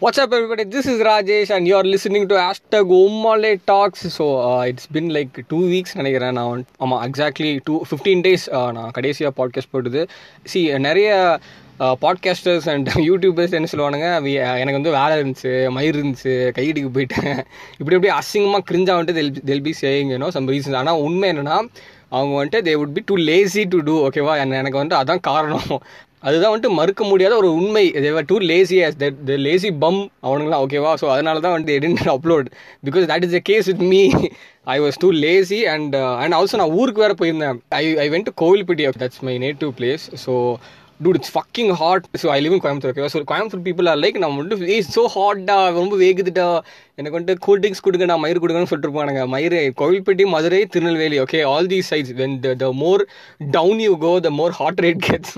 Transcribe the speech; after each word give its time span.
What's 0.00 0.18
up, 0.18 0.32
everybody? 0.32 0.74
This 0.74 0.88
is 0.88 0.92
Rajesh, 0.92 1.56
and 1.56 1.66
you're 1.66 1.96
listening 1.96 2.26
to 2.26 2.36
hashtag 2.36 2.90
Omale 2.90 3.52
Talks. 3.52 3.58
Talks 3.64 4.22
so 4.22 4.64
it's 4.64 4.86
been 4.92 5.08
like 5.08 5.28
two 5.48 5.60
weeks 5.60 5.94
நினைக்கிறேன். 5.94 6.32
நான் 6.32 6.58
வந்து- 6.58 6.74
ஆமாம் 6.78 7.10
exactly 7.10 7.58
two 7.64 7.82
fifteen 7.90 8.36
days 8.46 8.72
நான் 8.72 8.90
கடைசியாக 8.90 9.46
podcast 9.46 9.74
போட்டுது. 9.74 10.08
C 10.44 10.78
நிறைய 10.78 11.38
podcasters 11.78 12.68
and 12.68 12.88
YouTubers 12.88 13.52
என்ன 13.52 13.66
சொல்லுவானுங்க 13.76 14.32
எனக்கு 14.58 14.82
வந்து 14.82 14.90
வேலை 14.90 15.16
இருந்துச்சு 15.18 15.70
மயிர் 15.70 15.96
இருந்துச்சு 15.96 16.52
கையடிக்கு 16.58 16.88
போயிட்டேன். 16.94 17.44
இப்படி 17.78 17.94
இப்படி 17.94 18.08
அசிங்கமாக 18.08 18.58
கிரிஞ்சா 18.70 18.94
வந்துட்டு 18.94 19.12
they'll 19.12 19.32
they'll 19.44 19.62
be 19.62 19.74
saying 19.80 20.08
you know 20.08 20.28
some 20.28 20.48
reasons 20.48 20.76
ஆனால் 20.76 20.98
உண்மை 20.98 21.30
என்னென்னா 21.30 21.68
அவங்க 22.08 22.44
வந்துட்டு 22.44 22.62
they 22.62 22.70
would 22.70 22.92
be 22.92 23.02
too 23.06 23.16
lazy 23.16 23.64
to 23.64 23.78
do 23.78 24.08
ஓகேவா 24.08 24.38
எனக்கு 24.50 24.84
வந்துட்டு 24.84 25.00
அதான் 25.00 25.20
காரணம். 25.20 25.62
அதுதான் 26.28 26.52
வந்துட்டு 26.52 26.76
மறுக்க 26.78 27.02
முடியாத 27.10 27.34
ஒரு 27.40 27.48
உண்மை. 27.58 27.84
They were 28.04 28.26
too 28.30 28.36
lazy 28.50 28.78
as 28.86 28.94
that 29.02 29.18
the 29.30 29.36
lazy 29.46 29.70
bum 29.84 30.00
அவனுங்களாம் 30.26 30.62
ஓகேவா 30.66 30.92
ஸோ 31.02 31.06
அதனால 31.14 31.42
தான் 31.44 31.54
வந்துட்டு 31.56 31.76
edit 31.78 32.10
upload 32.16 32.48
because 32.88 33.04
that 33.12 33.26
is 33.28 33.36
a 33.40 33.42
case 33.50 33.68
with 33.72 33.84
me 33.92 34.00
I 34.74 34.78
was 34.84 34.98
too 35.04 35.10
lazy 35.24 35.60
and 35.74 35.94
and 36.22 36.36
also 36.38 36.60
நான் 36.62 36.74
ஊருக்கு 36.80 37.04
வேற 37.04 37.14
போயிருந்தேன். 37.20 37.60
I 37.80 37.84
I 38.04 38.08
went 38.14 38.28
to 38.30 38.34
Kovilpatti 38.44 38.86
that's 39.04 39.22
my 39.28 39.36
native 39.46 39.72
place 39.80 40.06
so 40.24 40.34
too 41.04 41.10
it's 41.16 41.32
fucking 41.36 41.72
hot 41.82 42.04
so 42.22 42.26
I 42.34 42.38
live 42.44 42.54
in 42.56 42.62
Coimbatore 42.64 42.92
ஓகேவா 42.94 43.10
so 43.14 43.22
Coimbatore 43.32 43.64
people 43.68 43.88
are 43.92 44.00
like 44.04 44.18
நம்ம 44.24 44.38
வந்துட்டு 44.42 44.74
ஏய் 44.76 44.84
so 44.96 45.04
hot 45.16 45.50
ரொம்ப 45.80 45.94
வேகுதுடா. 46.04 46.48
எனக்கு 47.00 47.16
வந்துட்டு 47.16 47.42
கூல் 47.44 47.58
ட்ரிங்க்ஸ் 47.62 47.82
கொடுங்க 47.86 48.04
நான் 48.10 48.22
மயிர் 48.24 48.40
கொடுங்கன்னு 48.42 48.68
சொல்லிட்டு 48.70 48.88
இருப்பானுங்க. 48.88 49.22
மயிர் 49.32 49.56
Kovilpatti 49.80 50.24
Madurai 50.34 50.60
Tirunelveli 50.74 51.16
okay 51.24 51.40
all 51.52 51.68
the 51.72 51.80
sides 51.88 52.14
when 52.20 52.36
the 52.44 52.54
the 52.62 52.68
more 52.82 53.02
down 53.56 53.80
you 53.86 53.92
go 54.04 54.12
the 54.26 54.30
more 54.38 54.54
hot 54.60 54.80
rate 54.84 55.02
gets 55.08 55.36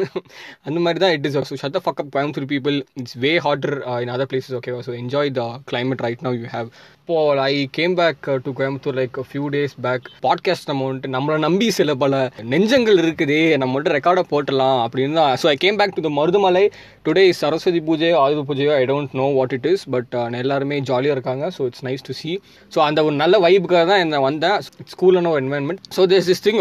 அந்த 0.67 0.79
மாதிரி 0.85 1.01
தான் 1.05 1.15
it 1.17 1.27
is 1.31 1.39
so 1.51 1.59
shut 1.63 1.81
fuck 1.87 2.03
up 2.05 2.13
Coimbatore 2.17 2.49
people 2.55 2.77
it's 3.01 3.17
way 3.25 3.33
hotter 3.47 3.77
in 4.05 4.13
other 4.17 4.31
places 4.33 4.57
okay 4.61 4.77
so 4.89 4.95
enjoy 5.03 5.33
the 5.41 5.47
climate 5.73 6.05
right 6.07 6.25
now 6.29 6.39
you 6.43 6.49
have 6.55 6.71
இப்போ 7.03 7.19
I 7.43 7.53
came 7.77 7.93
back 7.99 8.27
to 8.47 8.51
Coimbatore 8.57 8.97
like 9.01 9.19
few 9.29 9.45
days 9.55 9.75
back 9.85 10.07
podcast 10.27 10.71
நம்ம 10.71 10.87
வந்துட்டு 10.89 11.13
நம்மளை 11.17 11.37
நம்பி 11.47 11.69
சில 11.77 11.91
பல 12.03 12.15
நெஞ்சங்கள் 12.55 12.99
இருக்குது 13.05 13.39
நம்ம 13.61 13.73
வந்துட்டு 13.75 13.97
ரெக்கார்டை 13.99 14.25
போட்டலாம் 14.33 14.81
அப்படின்னு 14.87 15.19
தான். 15.21 15.33
So 15.43 15.49
I 15.55 15.57
came 15.65 15.79
back 15.81 15.97
to 15.99 16.05
the 16.07 16.11
Marudhamalai. 16.19 16.65
Today 17.07 17.25
Saraswati 17.41 17.81
Puja 17.89 18.11
Ayudha 18.23 18.41
பூஜையோ 18.51 18.73
I 18.81 18.83
don't 18.91 19.15
know 19.21 19.29
what 19.39 19.55
it 19.59 19.69
is 19.73 19.85
but 19.95 20.15
எல்லாருமே 20.43 20.79
ஜாலியாக 20.91 21.17
இருக்காங்க. 21.19 21.48
So 21.57 21.63
it's 21.69 21.85
nice 21.89 22.05
to 22.09 22.15
see 22.21 22.33
so 22.75 22.79
அந்த 22.89 23.05
ஒரு 23.07 23.17
நல்ல 23.23 23.39
வைப்புக்காக 23.47 23.85
தான் 23.93 24.03
என்ன 24.05 24.21
வந்தேன். 24.27 24.59
ஸ்கூலான 24.93 25.31
ஒரு 25.35 25.43
environment 25.45 25.83
so 25.97 26.05
this 26.13 26.29
this 26.31 26.45
thing 26.47 26.61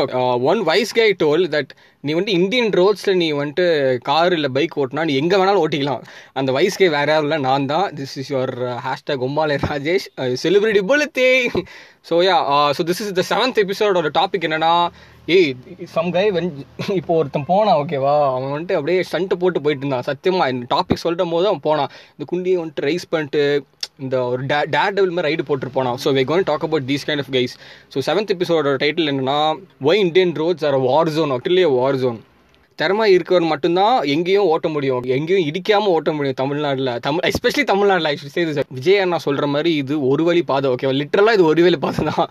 one 0.52 0.62
wise 0.70 0.94
guy 1.00 1.10
told 1.24 1.46
that 1.56 1.72
நீ 2.08 2.14
வந்துட்டு 2.16 2.38
இந்தியன் 2.40 2.72
ரோட்ஸில் 2.80 3.20
நீ 3.22 3.28
வந்துட்டு 3.40 3.66
கார் 4.10 4.34
இல்லை 4.38 4.50
பைக் 4.58 4.78
ஓட்டினா 4.82 5.04
நீ 5.10 5.14
எங்கே 5.22 5.38
வேணாலும் 5.40 5.64
ஓட்டிக்கலாம். 5.64 6.04
அந்த 6.40 6.50
வயசுக்கே 6.58 6.90
வேற 6.98 7.08
யாரும் 7.14 7.28
இல்லை 7.28 7.40
நான் 7.48 7.68
தான். 7.74 7.88
This 8.00 8.16
is 8.22 8.32
your 8.34 8.54
hashtag 8.86 9.26
Hombale 9.28 9.58
Rajesh 9.68 10.08
celebrity 10.44 10.84
புலத்தே 10.92 11.30
so 12.10 12.18
yeah 12.30 12.38
so 12.78 12.84
this 12.90 13.02
is 13.04 13.14
the 13.22 13.26
seventh 13.34 13.62
எபிசோடோட 13.66 14.12
டாபிக் 14.20 14.48
என்னன்னா 14.50 14.74
ஏய் 15.36 15.47
சம் 15.94 16.09
கை 16.16 16.23
வென் 16.36 16.50
இப்போ 17.00 17.14
ஒருத்தன் 17.20 17.47
போனான் 17.50 17.80
ஓகேவா 17.80 18.14
அவன் 18.28 18.52
வந்துட்டு 18.52 18.78
அப்படியே 18.78 19.00
ஸ்டண்ட் 19.08 19.33
போட்டு 19.42 19.59
போயிட்டு 19.66 19.83
இருந்தான். 19.83 20.06
சத்தியமாக 20.09 20.53
இந்த 20.53 20.66
டாபிக் 20.73 21.02
சொல்லிட்ட 21.03 21.25
போது 21.33 21.47
அவன் 21.50 21.66
போனான். 21.66 21.92
இந்த 22.16 22.25
குண்டியை 22.31 22.58
வந்துட்டு 22.61 22.86
ரைஸ் 22.89 23.06
பண்ணிட்டு 23.14 23.42
இந்த 24.03 24.16
ஒரு 24.31 24.42
டே 24.52 24.59
டேர் 24.75 24.95
டெவில் 24.95 25.14
மாதிரி 25.17 25.30
ரைடு 25.30 25.45
போட்டு 25.50 25.75
போனான். 25.78 26.00
So 26.03 26.14
we 26.17 26.23
gonna 26.31 26.48
talk 26.52 26.66
about 26.67 26.88
these 26.92 27.05
kind 27.09 27.23
of 27.23 27.31
guys 27.38 27.55
so 27.94 28.05
seventh 28.09 28.33
எபிசோடோட 28.36 28.75
டைட்டில் 28.83 29.11
என்னன்னா 29.14 29.39
why 29.89 30.03
Indian 30.05 30.33
roads 30.44 30.66
are 30.70 30.80
war 30.88 31.14
zone 31.17 31.33
actually 31.38 31.66
war 31.80 32.00
zone 32.03 32.20
திறமை 32.81 33.06
இருக்கவர் 33.16 33.45
மட்டும்தான் 33.52 33.95
எங்கேயும் 34.14 34.50
ஓட்ட 34.53 34.67
முடியும். 34.75 35.03
எங்கேயும் 35.16 35.45
இடிக்காம 35.50 35.92
ஓட்ட 35.95 36.09
முடியும் 36.17 36.39
தமிழ்நாட்டில். 36.42 36.92
தமிழ் 37.06 37.25
எஸ்பெஷலி 37.30 37.64
தமிழ்நாட்டில் 37.72 38.09
ஐ 38.11 38.16
சே 38.36 38.44
விஜய் 38.78 39.02
அண்ணா 39.03 39.20
சொல்கிற 39.28 39.47
மாதிரி 39.53 39.72
இது 39.81 39.95
ஒரு 40.11 40.23
வழி 40.30 40.44
பாதை 40.52 40.67
ஓகே 40.73 40.92
லிட்டரலாக 41.02 41.38
இது 41.38 41.45
ஒரு 41.52 41.64
வழி 41.67 41.80
பாதை 41.86 42.03
தான். 42.09 42.28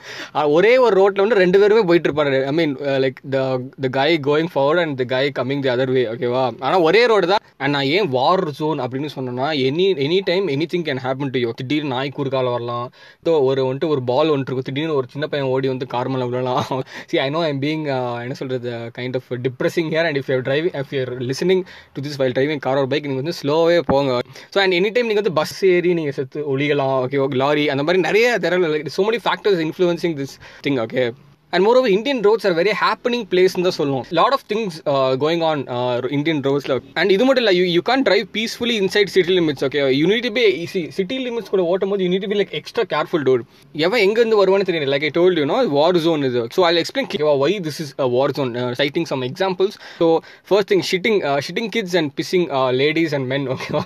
ஒரே 0.57 0.73
ஒரு 0.87 0.95
ரோட்டில் 1.01 1.25
வந்து 1.25 1.41
ரெண்டு 1.43 1.61
பேருமே 1.63 1.83
போயிட்டு 1.91 2.09
இருப்பாரு. 2.09 2.41
I 2.51 2.53
mean 2.59 2.75
like 3.05 3.19
the 3.35 3.39
the 3.85 3.91
guy 3.99 4.11
going 4.29 4.51
forward 4.55 4.83
and 4.85 4.97
the 5.03 5.07
guy 5.15 5.25
coming 5.41 5.65
the 5.67 5.73
other 5.75 5.93
way? 5.97 6.05
ஓகேவா 6.15 6.45
ஆனால் 6.67 6.85
ஒரே 6.89 7.03
ரோடு 7.13 7.29
தான். 7.33 7.43
அண்ட் 7.63 7.75
நான் 7.77 7.91
ஏன் 7.97 8.09
வார் 8.17 8.45
ஜோன் 8.61 8.81
அப்படின்னு 8.85 9.11
சொன்னேன்னா 9.17 9.49
any 9.69 9.89
any 10.07 10.19
time 10.31 10.47
anything 10.73 10.87
can 10.89 11.03
happen 11.07 11.33
to 11.35 11.41
you 11.45 11.51
திடீர்னு 11.61 11.93
நாய் 11.95 12.15
குறுக்கால 12.19 12.51
வரலாம். 12.57 12.87
ஸோ 13.27 13.33
ஒரு 13.49 13.61
வந்துட்டு 13.69 13.93
ஒரு 13.95 14.03
பால் 14.11 14.33
ஒன்று 14.35 14.49
இருக்கும். 14.49 14.69
திடீர்னு 14.71 14.97
ஒரு 15.01 15.09
சின்ன 15.15 15.27
பையன் 15.33 15.51
ஓடி 15.55 15.69
வந்து 15.75 15.87
கார் 15.95 16.13
மேலே 16.15 16.27
விழலாம் 16.31 16.65
see 17.11 17.19
I 17.27 17.29
know 17.37 17.43
I'm 17.51 17.63
being 17.67 17.85
என்ன 18.25 18.37
சொல்கிறது 18.43 18.73
kind 19.01 19.19
of 19.21 19.31
depressing 19.47 19.91
here 19.97 20.09
and 20.11 20.21
if 20.23 20.33
you 20.37 20.43
driving 20.49 20.77
if 20.83 20.95
you're 20.99 21.13
listening 21.31 21.63
to 21.97 22.05
this 22.07 22.19
while 22.23 22.37
driving 22.39 22.63
car 22.67 22.81
ஒரு 22.85 22.91
பைக் 22.95 23.09
நீங்கள் 23.11 23.23
வந்து 23.25 23.37
ஸ்லோவே 23.43 23.79
போங்க. 23.93 24.13
ஸோ 24.55 24.59
அண்ட் 24.65 24.77
எனி 24.81 24.91
டைம் 24.97 25.09
நீங்கள் 25.11 25.25
வந்து 25.25 25.37
பஸ் 25.43 25.57
ஏறி 25.75 25.93
நீங்கள் 26.01 26.17
செத்து 26.19 26.43
ஒழிகலாம் 26.55 26.97
ஓகே 27.05 27.21
லாரி 27.45 27.67
அந்த 27.75 27.85
மாதிரி 27.87 28.01
நிறைய 28.09 28.27
தெரியல 28.47 28.83
so 28.97 29.07
many 29.09 29.21
factors 29.27 29.63
influencing 29.67 30.17
this 30.23 30.35
thing 30.67 30.81
okay 30.87 31.05
and 31.53 31.63
moreover 31.67 31.89
indian 31.97 32.21
roads 32.27 32.45
are 32.49 32.53
very 32.61 32.73
happening 32.85 33.23
place 33.33 33.53
in 33.59 33.63
the 33.67 33.73
சொல்லுவோம் 33.77 34.07
lot 34.19 34.33
of 34.37 34.41
things 34.53 34.73
uh, 34.93 35.13
going 35.25 35.43
on 35.51 35.59
uh, 35.77 35.97
indian 36.17 36.39
roads 36.47 36.65
ல 36.71 36.75
and 37.01 37.13
இது 37.17 37.25
மட்டும் 37.27 37.43
இல்ல 37.45 37.53
you 37.59 37.67
you 37.75 37.83
can't 37.89 38.05
drive 38.09 38.27
peacefully 38.37 38.77
inside 38.83 39.09
city 39.17 39.33
limits 39.39 39.63
okay 39.67 39.85
you 40.01 40.07
need 40.13 40.25
to 40.29 40.33
be 40.39 40.45
see, 40.73 40.85
city 40.99 41.19
limits 41.27 41.49
கூட 41.53 41.63
ஓட்டும் 41.73 41.93
போது 41.93 42.05
you 42.05 42.11
need 42.15 42.25
to 42.27 42.31
be 42.33 42.39
like 42.41 42.53
extra 42.61 42.85
careful 42.95 43.23
dude 43.29 43.45
எவன் 43.87 44.03
எங்க 44.07 44.19
இருந்து 44.23 44.41
வருவான்னு 44.41 44.67
தெரியல 44.71 44.91
like 44.95 45.07
i 45.11 45.13
told 45.19 45.39
you 45.43 45.47
know 45.51 45.61
war 45.77 45.93
zone 46.07 46.25
இது 46.31 46.43
so 46.57 46.67
i'll 46.69 46.83
explain 46.85 47.09
clear 47.15 47.37
why 47.43 47.53
this 47.69 47.79
is 47.85 47.91
a 48.07 48.09
war 48.17 48.29
zone 48.39 48.53
uh, 48.63 48.73
citing 48.81 49.07
some 49.13 49.25
examples 49.31 49.75
so 50.01 50.09
first 50.53 50.69
thing 50.73 50.83
shitting 50.91 51.19
uh, 51.31 51.39
shitting 51.47 51.71
kids 51.77 51.95
and 52.01 52.09
pissing 52.19 52.47
uh, 52.59 52.71
ladies 52.83 53.13
and 53.19 53.27
men 53.35 53.45
okay 53.57 53.83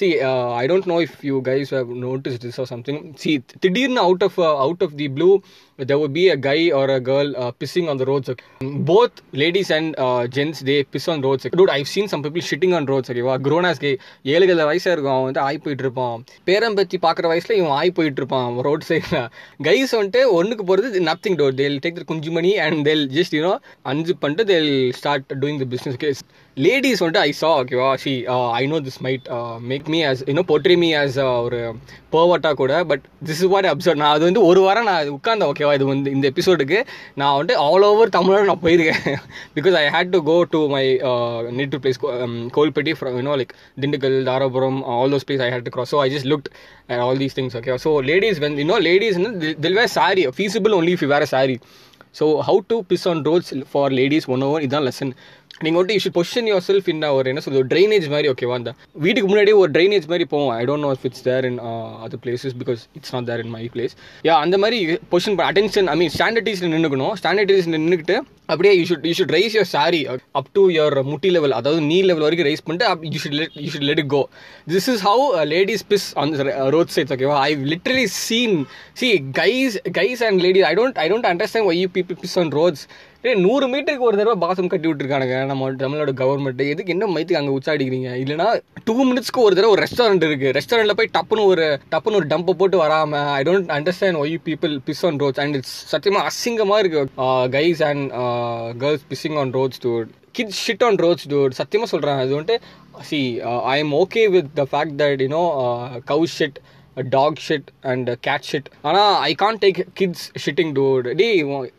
see 0.00 0.12
uh, 0.30 0.48
i 0.62 0.66
don't 0.72 0.88
know 0.92 1.00
if 1.08 1.12
you 1.30 1.36
guys 1.50 1.68
have 1.78 1.90
noticed 2.08 2.42
this 2.46 2.58
or 2.64 2.68
something 2.74 2.98
see 3.24 3.36
திடீர்னு 3.64 4.02
out 4.08 4.22
of 4.28 4.34
uh, 4.48 4.56
out 4.66 4.80
of 4.86 4.92
the 5.02 5.08
blue 5.18 5.34
there 5.78 5.98
would 5.98 6.12
be 6.12 6.28
a 6.28 6.36
guy 6.38 6.70
or 6.70 6.88
a 6.88 7.00
girl 7.00 7.36
uh, 7.36 7.52
pissing 7.52 7.88
on 7.88 7.96
the 7.96 8.06
roads. 8.06 8.28
Okay. 8.28 8.44
Both 8.60 9.22
ladies 9.32 9.70
and 9.70 9.98
uh, 9.98 10.26
gents 10.26 10.60
they 10.60 10.84
piss 10.84 11.08
on 11.08 11.20
roads. 11.20 11.44
Okay. 11.44 11.56
Dude, 11.56 11.70
I've 11.70 11.88
seen 11.88 12.08
some 12.08 12.22
people 12.22 12.40
shitting 12.40 12.74
on 12.74 12.86
roads. 12.86 13.10
Okay, 13.10 13.22
wow, 13.22 13.36
grown 13.38 13.64
ass 13.64 13.78
gay 13.78 13.94
ஏழு 14.34 14.46
கல 14.46 14.64
வயசா 14.68 14.92
இருக்கும் 14.94 15.14
அவன் 15.14 15.28
வந்து 15.28 15.42
ஆய் 15.46 15.60
போயிட்டு 15.64 15.84
இருப்பான் 15.84 16.22
பேரம் 16.48 16.76
பேரம்பத்தி 16.76 16.96
பார்க்குற 17.04 17.26
வயசுல 17.30 17.56
இவன் 17.58 17.74
ஆய் 17.78 17.92
போயிட்டு 17.96 18.20
இருப்பான் 18.22 18.56
ரோட் 18.66 18.86
சைடில் 18.88 19.26
கைஸ் 19.66 19.92
வந்துட்டு 19.98 20.22
ஒன்றுக்கு 20.38 20.64
போகிறது 20.70 21.00
nothing 21.08 21.38
door 21.40 21.58
they'll 21.60 21.78
take 21.84 22.00
the 22.00 22.04
Kunjumani 22.12 22.52
and 22.64 22.82
they'll 22.88 23.04
just 23.16 23.36
you know 23.38 23.52
அஞ்சு 23.92 24.14
பண்ணிட்டு 24.22 24.46
they'll 24.52 24.72
start 25.00 25.32
doing 25.42 25.60
the 25.62 25.68
business 25.74 26.00
case 26.04 26.22
ladies 26.56 27.00
வந்துட்டு 27.00 27.22
ஐ 27.22 27.32
சா 27.38 27.48
ஓகேவா 27.56 27.88
she 28.02 28.12
I 28.58 28.62
know 28.66 28.76
this 28.84 28.98
might 29.06 29.26
make 29.70 29.88
me 29.94 29.98
as 30.04 30.20
இன்னும் 30.26 30.46
பொட்ரி 30.50 30.76
மீ 30.82 30.88
ஆஸ் 30.94 31.16
ஒரு 31.42 31.58
பர்வட்டாக 32.14 32.54
கூட 32.54 32.72
but 32.84 33.02
this 33.26 33.40
is 33.42 33.50
what 33.54 33.68
observe 33.72 34.00
நான் 34.02 34.12
அது 34.12 34.24
வந்து 34.24 34.42
ஒரு 34.42 34.60
வாரம் 34.60 34.88
நான் 34.90 35.10
உட்காந்தேன் 35.16 35.48
ஓகேவா 35.48 35.72
இது 35.78 35.86
வந்து 35.90 36.10
இந்த 36.10 36.26
எபிசோடுக்கு 36.32 36.78
நான் 37.14 37.34
வந்துட்டு 37.34 37.58
ஆல் 37.66 37.86
ஓவர் 37.88 38.14
தமிழ்நாடு 38.16 38.48
நான் 38.50 38.62
போயிருக்கேன். 38.64 39.02
Because 39.56 39.76
I 39.76 39.84
had 39.96 40.12
to 40.14 40.20
go 40.30 40.36
to 40.54 40.60
my 40.74 40.84
native 41.58 41.82
place 41.84 42.00
Kovilpatti 42.56 42.94
from 42.98 43.18
you know 43.20 43.34
like 43.40 43.52
Dindigul 43.80 44.16
Dharapuram 44.30 44.80
all 44.94 45.12
those 45.14 45.26
place 45.28 45.44
I 45.46 45.50
had 45.54 45.66
to 45.68 45.74
cross 45.76 45.92
so 45.94 46.00
I 46.04 46.08
just 46.14 46.30
look 46.32 46.48
all 47.00 47.20
these 47.24 47.36
things 47.40 47.56
ஓகேவா 47.60 47.80
so 47.86 47.92
ladies 48.12 48.40
when 48.44 48.56
you know 48.62 48.78
ladies 48.88 49.18
still 49.66 49.78
wear 49.80 49.92
sari 49.98 50.24
feasible 50.38 50.74
only 50.74 50.94
if 50.96 51.04
you 51.06 51.10
wear 51.14 51.28
sari 51.34 51.58
so 52.14 52.26
how 52.42 52.60
to 52.68 52.76
piss 52.90 53.06
on 53.10 53.18
roads 53.24 53.50
for 53.72 53.92
ladies 53.92 54.26
one 54.34 54.42
over 54.42 54.62
இதுதான் 54.62 54.86
lesson 54.86 55.10
நீங்கள் 55.60 55.78
வந்துட்டு 55.78 55.96
you 55.96 56.02
should 56.04 56.16
position 56.16 56.48
yourself 56.66 56.88
in 56.92 57.02
ஒரு 57.10 57.30
என்ன 57.30 57.42
சொல்றது 57.44 57.68
drainage 57.70 58.06
மாதிரி 58.08 58.28
ஓகேவா 58.28 58.56
அந்த 58.58 58.70
வீட்டுக்கு 58.96 59.28
முன்னாடியே 59.30 59.56
ஒரு 59.60 59.70
ட்ரைனேஜ் 59.72 60.06
மாதிரி 60.06 60.24
போவோம். 60.32 60.50
I 60.56 60.64
don't 60.64 60.84
know 60.86 60.90
if 60.96 61.04
it's 61.04 61.22
there 61.22 61.44
in 61.44 61.58
அது 62.04 62.16
places 62.24 62.56
because 62.62 62.80
it's 62.98 63.12
not 63.14 63.28
there 63.30 63.42
in 63.44 63.52
my 63.54 63.62
place 63.74 63.94
yeah 64.24 64.34
அந்த 64.44 64.56
மாதிரி 64.64 64.78
பொசிஷன் 65.12 65.38
அட்டென்ஷன் 65.46 65.88
ஐ 65.92 65.96
மீன் 65.96 66.12
ஸ்டாண்டர்டைஸில் 66.16 66.72
நின்றுக்கணும் 66.74 67.14
ஸ்டாண்டர்டைஸ் 67.20 67.68
நின்றுக்கிட்டு 67.76 68.16
அப்படியே 68.48 68.72
you 68.78 68.84
should 68.90 69.06
you 69.08 69.14
should 69.18 69.32
raise 69.36 69.54
your 69.58 69.70
sari 69.72 70.00
up 70.40 70.50
to 70.52 70.62
your 70.70 70.96
முட்டி 71.08 71.30
level 71.36 71.56
அதாவது 71.58 71.80
knee 71.88 71.96
level 72.10 72.24
வரைக்கும் 72.26 72.48
ரைஸ் 72.48 72.62
பண்ணிட்டு 72.66 73.08
you 73.14 73.20
should 73.24 73.38
let 73.40 73.56
you 73.64 73.70
should 73.72 73.88
let 73.88 74.02
go 74.14 74.20
this 74.68 74.88
is 74.92 75.02
how 75.08 75.24
ladies 75.54 75.84
piss 75.88 76.06
on 76.22 76.34
road 76.76 76.92
sides 76.96 77.14
ஓகேவா 77.16 77.38
I 77.42 77.50
literally 77.72 78.06
seen 78.20 78.56
see 79.00 79.08
guys 79.40 79.76
guys 79.98 80.22
and 80.28 80.40
ladies 80.46 80.68
I 80.70 80.74
don't 80.80 81.00
I 81.04 81.08
don't 81.14 81.28
understand 81.32 81.68
why 81.70 81.80
you 81.82 81.90
people 81.98 82.18
piss 82.22 82.38
on 82.42 82.52
roads 82.52 82.84
நூறு 83.44 83.66
மீட்டருக்கு 83.72 84.08
ஒரு 84.08 84.16
தடவை 84.18 84.34
bathroom 84.42 84.70
கட்டி 84.72 84.88
விட்டுருக்கானுங்க. 84.88 85.36
நம்ம 85.50 85.70
தமிழோட 85.82 86.12
government 86.20 86.60
எதுக்கு 86.72 86.92
என்ன 86.94 87.06
மைத்துக்கு 87.14 87.40
அங்கே 87.40 87.54
உச்சாடிக்கிறீங்க? 87.58 88.10
இல்லைனா 88.22 88.46
டூ 88.88 88.94
மினிட்ஸ்க்கு 89.08 89.44
ஒரு 89.46 89.54
தடவை 89.58 89.70
ஒரு 89.74 89.82
ரெஸ்டாரண்ட் 89.84 90.26
இருக்கு. 90.28 90.50
ரெஸ்டாரண்ட்ல 90.58 90.96
போய் 91.00 91.10
டப்புன்னு 91.16 91.46
ஒரு 91.52 91.64
டப்புன்னு 91.94 92.20
ஒரு 92.20 92.28
டம்பை 92.32 92.54
போட்டு 92.60 92.78
வராம 92.84 93.22
I 93.38 93.40
don't 93.48 93.72
understand 93.78 94.20
why 94.22 94.36
people 94.48 94.74
piss 94.88 95.02
on 95.08 95.18
roads 95.22 95.42
and 95.44 95.58
it's 95.60 95.76
சத்தியமா 95.94 96.22
அசிங்கமா 96.30 96.78
இருக்கு. 96.84 97.02
Guys 97.56 97.82
and 97.90 98.06
girls 98.84 99.06
pissing 99.12 99.38
on 99.42 99.52
roads 99.58 99.82
too 99.86 99.92
kids 100.38 100.62
shit 100.66 100.86
on 100.88 101.00
roads 101.04 101.28
too 101.32 101.40
சத்தியமா 101.60 101.88
சொல்றேன். 101.94 102.22
அது 102.22 102.32
வந்துட்டு 102.38 102.58
see 103.10 103.20
I 103.74 103.78
am 103.84 103.92
okay 104.02 104.24
with 104.36 104.50
the 104.60 104.66
fact 104.72 104.96
that 105.02 105.22
you know 105.26 105.44
cow 106.12 106.26
shit 106.38 106.58
dog 106.96 107.40
shit 107.46 107.68
and 107.82 108.08
cat 108.20 108.46
shit 108.50 108.68
ஆனால் 108.82 109.14
I 109.28 109.32
can't 109.34 109.58
take 109.64 109.80
kids 109.94 110.24
shitting 110.44 110.72
dude 110.72 111.06
D 111.20 111.28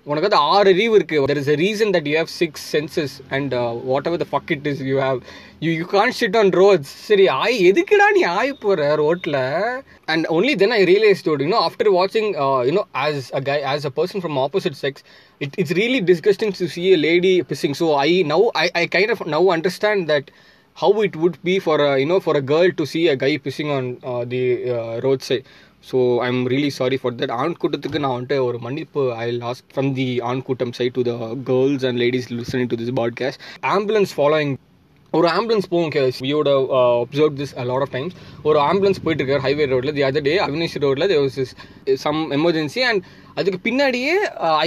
உனக்கு 0.10 0.26
வந்து 0.28 0.42
ஆறு 0.54 0.70
அறிவு 0.74 0.96
இருக்கு. 0.96 1.20
There 1.32 1.42
is 1.44 1.50
a 1.50 1.58
reason 1.64 1.92
that 1.96 2.08
you 2.10 2.16
have 2.18 2.32
six 2.42 2.66
senses 2.76 3.16
and 3.30 3.54
whatever 4.08 4.24
the 4.24 4.28
fuck 4.32 4.52
it 4.56 4.68
is 4.68 4.82
you 4.82 4.98
have 5.02 5.20
you 5.60 5.72
you 5.72 5.86
can't 5.96 6.14
shit 6.20 6.38
on 6.38 6.52
roads 6.62 6.92
சரி 7.10 7.28
ஆய் 7.38 7.56
எதுக்குடா 7.70 8.08
நீ 8.18 8.24
ஆய் 8.34 8.54
போகிற 8.66 8.90
ரோட்டில் 8.96 9.40
and 10.14 10.28
only 10.38 10.56
then 10.64 10.76
I 10.80 10.82
realise 10.94 11.24
dude 11.28 11.44
you know 11.46 11.62
after 11.70 11.92
வாட்சிங் 11.98 12.30
you know 12.70 12.84
as 13.06 13.30
a 13.34 13.42
guy 13.50 13.58
as 13.74 13.88
a 13.92 13.94
person 14.00 14.24
from 14.26 14.40
opposite 14.46 14.78
sex 14.84 15.04
it 15.42 15.58
it's 15.62 15.76
really 15.82 16.02
disgusting 16.12 16.54
to 16.60 16.68
see 16.76 16.84
a 16.92 17.00
lady 17.08 17.34
pissing 17.52 17.78
so 17.82 17.88
I 18.06 18.10
now 18.34 18.46
I 18.64 18.68
I 18.74 18.86
kind 18.98 19.14
of 19.16 19.24
now 19.36 19.48
understand 19.56 20.06
that 20.14 20.30
how 20.82 20.92
it 21.06 21.16
would 21.22 21.38
be 21.50 21.56
for 21.68 21.78
a 21.88 21.94
you 22.02 22.10
know 22.12 22.20
for 22.28 22.36
a 22.42 22.44
girl 22.54 22.70
to 22.80 22.86
see 22.94 23.06
a 23.14 23.16
guy 23.24 23.34
pissing 23.46 23.70
on 23.78 23.86
uh, 24.12 24.24
the 24.34 24.44
uh, 24.76 24.94
roadside 25.06 25.48
so 25.92 25.98
really 26.52 26.70
sorry 26.78 26.98
for 27.02 27.16
that 27.16 27.32
ஆண் 27.32 27.54
கூட்டத்துக்கு 27.62 28.00
நான் 28.00 28.16
வந்துட்டு 28.22 28.38
ஒரு 28.46 28.58
மன்னிப்பு. 28.60 29.14
ஐ 29.14 29.32
last 29.32 29.64
from 29.74 29.92
the 30.00 30.08
ஆண் 30.30 30.42
கூட்டம் 30.48 30.72
side 30.72 30.92
to 30.92 31.02
the 31.02 31.12
girls 31.50 31.86
and 31.86 31.98
ladies 31.98 32.28
listening 32.34 32.70
to 32.72 32.78
this 32.82 32.96
podcast 33.00 33.40
ambulance 33.76 34.14
following 34.18 34.54
ஒரு 35.12 35.28
ambulance 35.28 35.70
போகும் 35.70 36.12
வியோட 36.26 36.50
observe 36.80 37.38
this 37.42 37.54
lot 37.70 37.86
of 37.86 37.92
times 37.92 38.16
ஒரு 38.44 38.60
ஆம்புலன்ஸ் 38.60 39.00
போயிட்டு 39.04 39.24
இருக்காரு 39.24 39.46
ஹைவே 39.48 39.68
ரோட்ல 39.74 39.94
தி 40.00 40.04
அதர் 40.10 40.28
டே 40.30 40.34
அவினேஷ் 40.48 40.78
ரோட்ல 40.86 41.94
சம் 42.06 42.20
எமர்ஜென்சி 42.32 42.84
அண்ட் 42.90 43.04
அதுக்கு 43.36 43.62
பின்னாடியே 43.70 44.18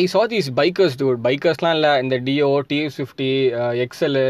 ஐ 0.00 0.06
சா 0.14 0.22
தீஸ் 0.26 0.50
பைக்கர்ஸ் 0.56 0.96
டூ 0.96 1.10
பைக்கர்ஸ்லாம் 1.28 1.76
இல்லை. 1.78 1.92
இந்த 2.02 2.18
டிஓ 2.28 2.50
டிஎஃப் 2.72 2.96
ஃபிஃப்டி 2.98 3.30
எக்ஸலு 3.86 4.24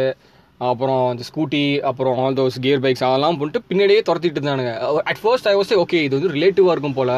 அப்புறம் 0.69 1.03
இந்த 1.13 1.25
ஸ்கூட்டி 1.29 1.61
அப்புறம் 1.89 2.17
ஆல் 2.23 2.37
தோஸ் 2.39 2.57
கியர் 2.65 2.83
பைக்ஸ் 2.85 3.05
அதெல்லாம் 3.09 3.37
போட்டுட்டு 3.41 3.69
பின்னாடியே 3.71 4.01
துரத்திட்டு 4.09 4.39
இருந்தானுங்க. 4.39 4.73
At 5.11 5.21
first 5.23 5.49
I 5.51 5.55
was 5.59 5.73
okay 5.83 6.01
இது 6.07 6.15
வந்து 6.19 6.33
ரிலேட்டிவாக 6.37 6.75
இருக்கும் 6.77 6.97
போல. 6.99 7.13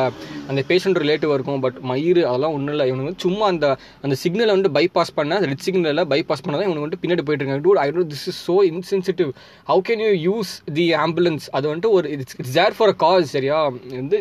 அந்த 0.51 0.61
பேஷண்ட் 0.71 1.01
ரிலேட்டிவாக 1.05 1.37
இருக்கும் 1.39 1.63
பட் 1.65 1.79
மயிர் 1.91 2.21
அதெல்லாம் 2.31 2.55
ஒன்றும் 2.57 2.75
இல்லை. 2.75 2.87
இவனுக்கு 2.91 3.09
வந்து 3.11 3.25
சும்மா 3.27 3.47
அந்த 3.53 3.67
அந்த 4.05 4.17
சிக்னலை 4.23 4.53
வந்து 4.57 4.73
பைபாஸ் 4.79 5.13
பண்ண 5.19 5.39
அந்த 5.41 5.49
ரெட் 5.53 5.65
சிக்னலில் 5.67 6.05
பைபாஸ் 6.15 6.45
பண்ணதான் 6.45 6.67
இவனுக்கு 6.69 6.87
வந்துட்டு 6.87 7.03
பின்னாடி 7.05 7.25
போயிட்டு 7.27 7.45
இருக்காங்க. 7.45 7.65
Dude 7.67 7.83
I 7.85 7.89
though 7.99 8.07
this 8.15 8.27
is 8.33 8.41
so 8.49 8.57
insensitive 8.73 9.31
how 9.71 9.83
can 9.91 10.03
you 10.07 10.11
use 10.29 10.53
the 10.81 10.87
ambulance 11.05 11.47
அது 11.59 11.67
வந்துட்டு 11.73 11.93
ஒரு 11.99 12.09
it's 12.17 12.37
it's 12.41 12.57
there 12.61 12.77
for 12.79 12.93
a 12.95 12.99
cause 13.05 13.33
சரியா? 13.37 13.61
வந்து 14.01 14.19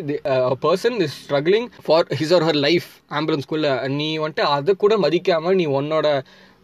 person 0.66 0.98
is 1.06 1.18
struggling 1.24 1.68
for 1.88 2.06
his 2.20 2.34
or 2.38 2.46
her 2.48 2.60
life 2.68 2.88
ஆம்புலன்ஸ்குள்ளே 3.18 3.74
நீ 4.00 4.10
வந்துட்டு 4.24 4.46
அதை 4.56 4.74
கூட 4.84 4.96
மதிக்காமல் 5.06 5.58
நீ 5.62 5.66
உன்னோட 5.80 6.08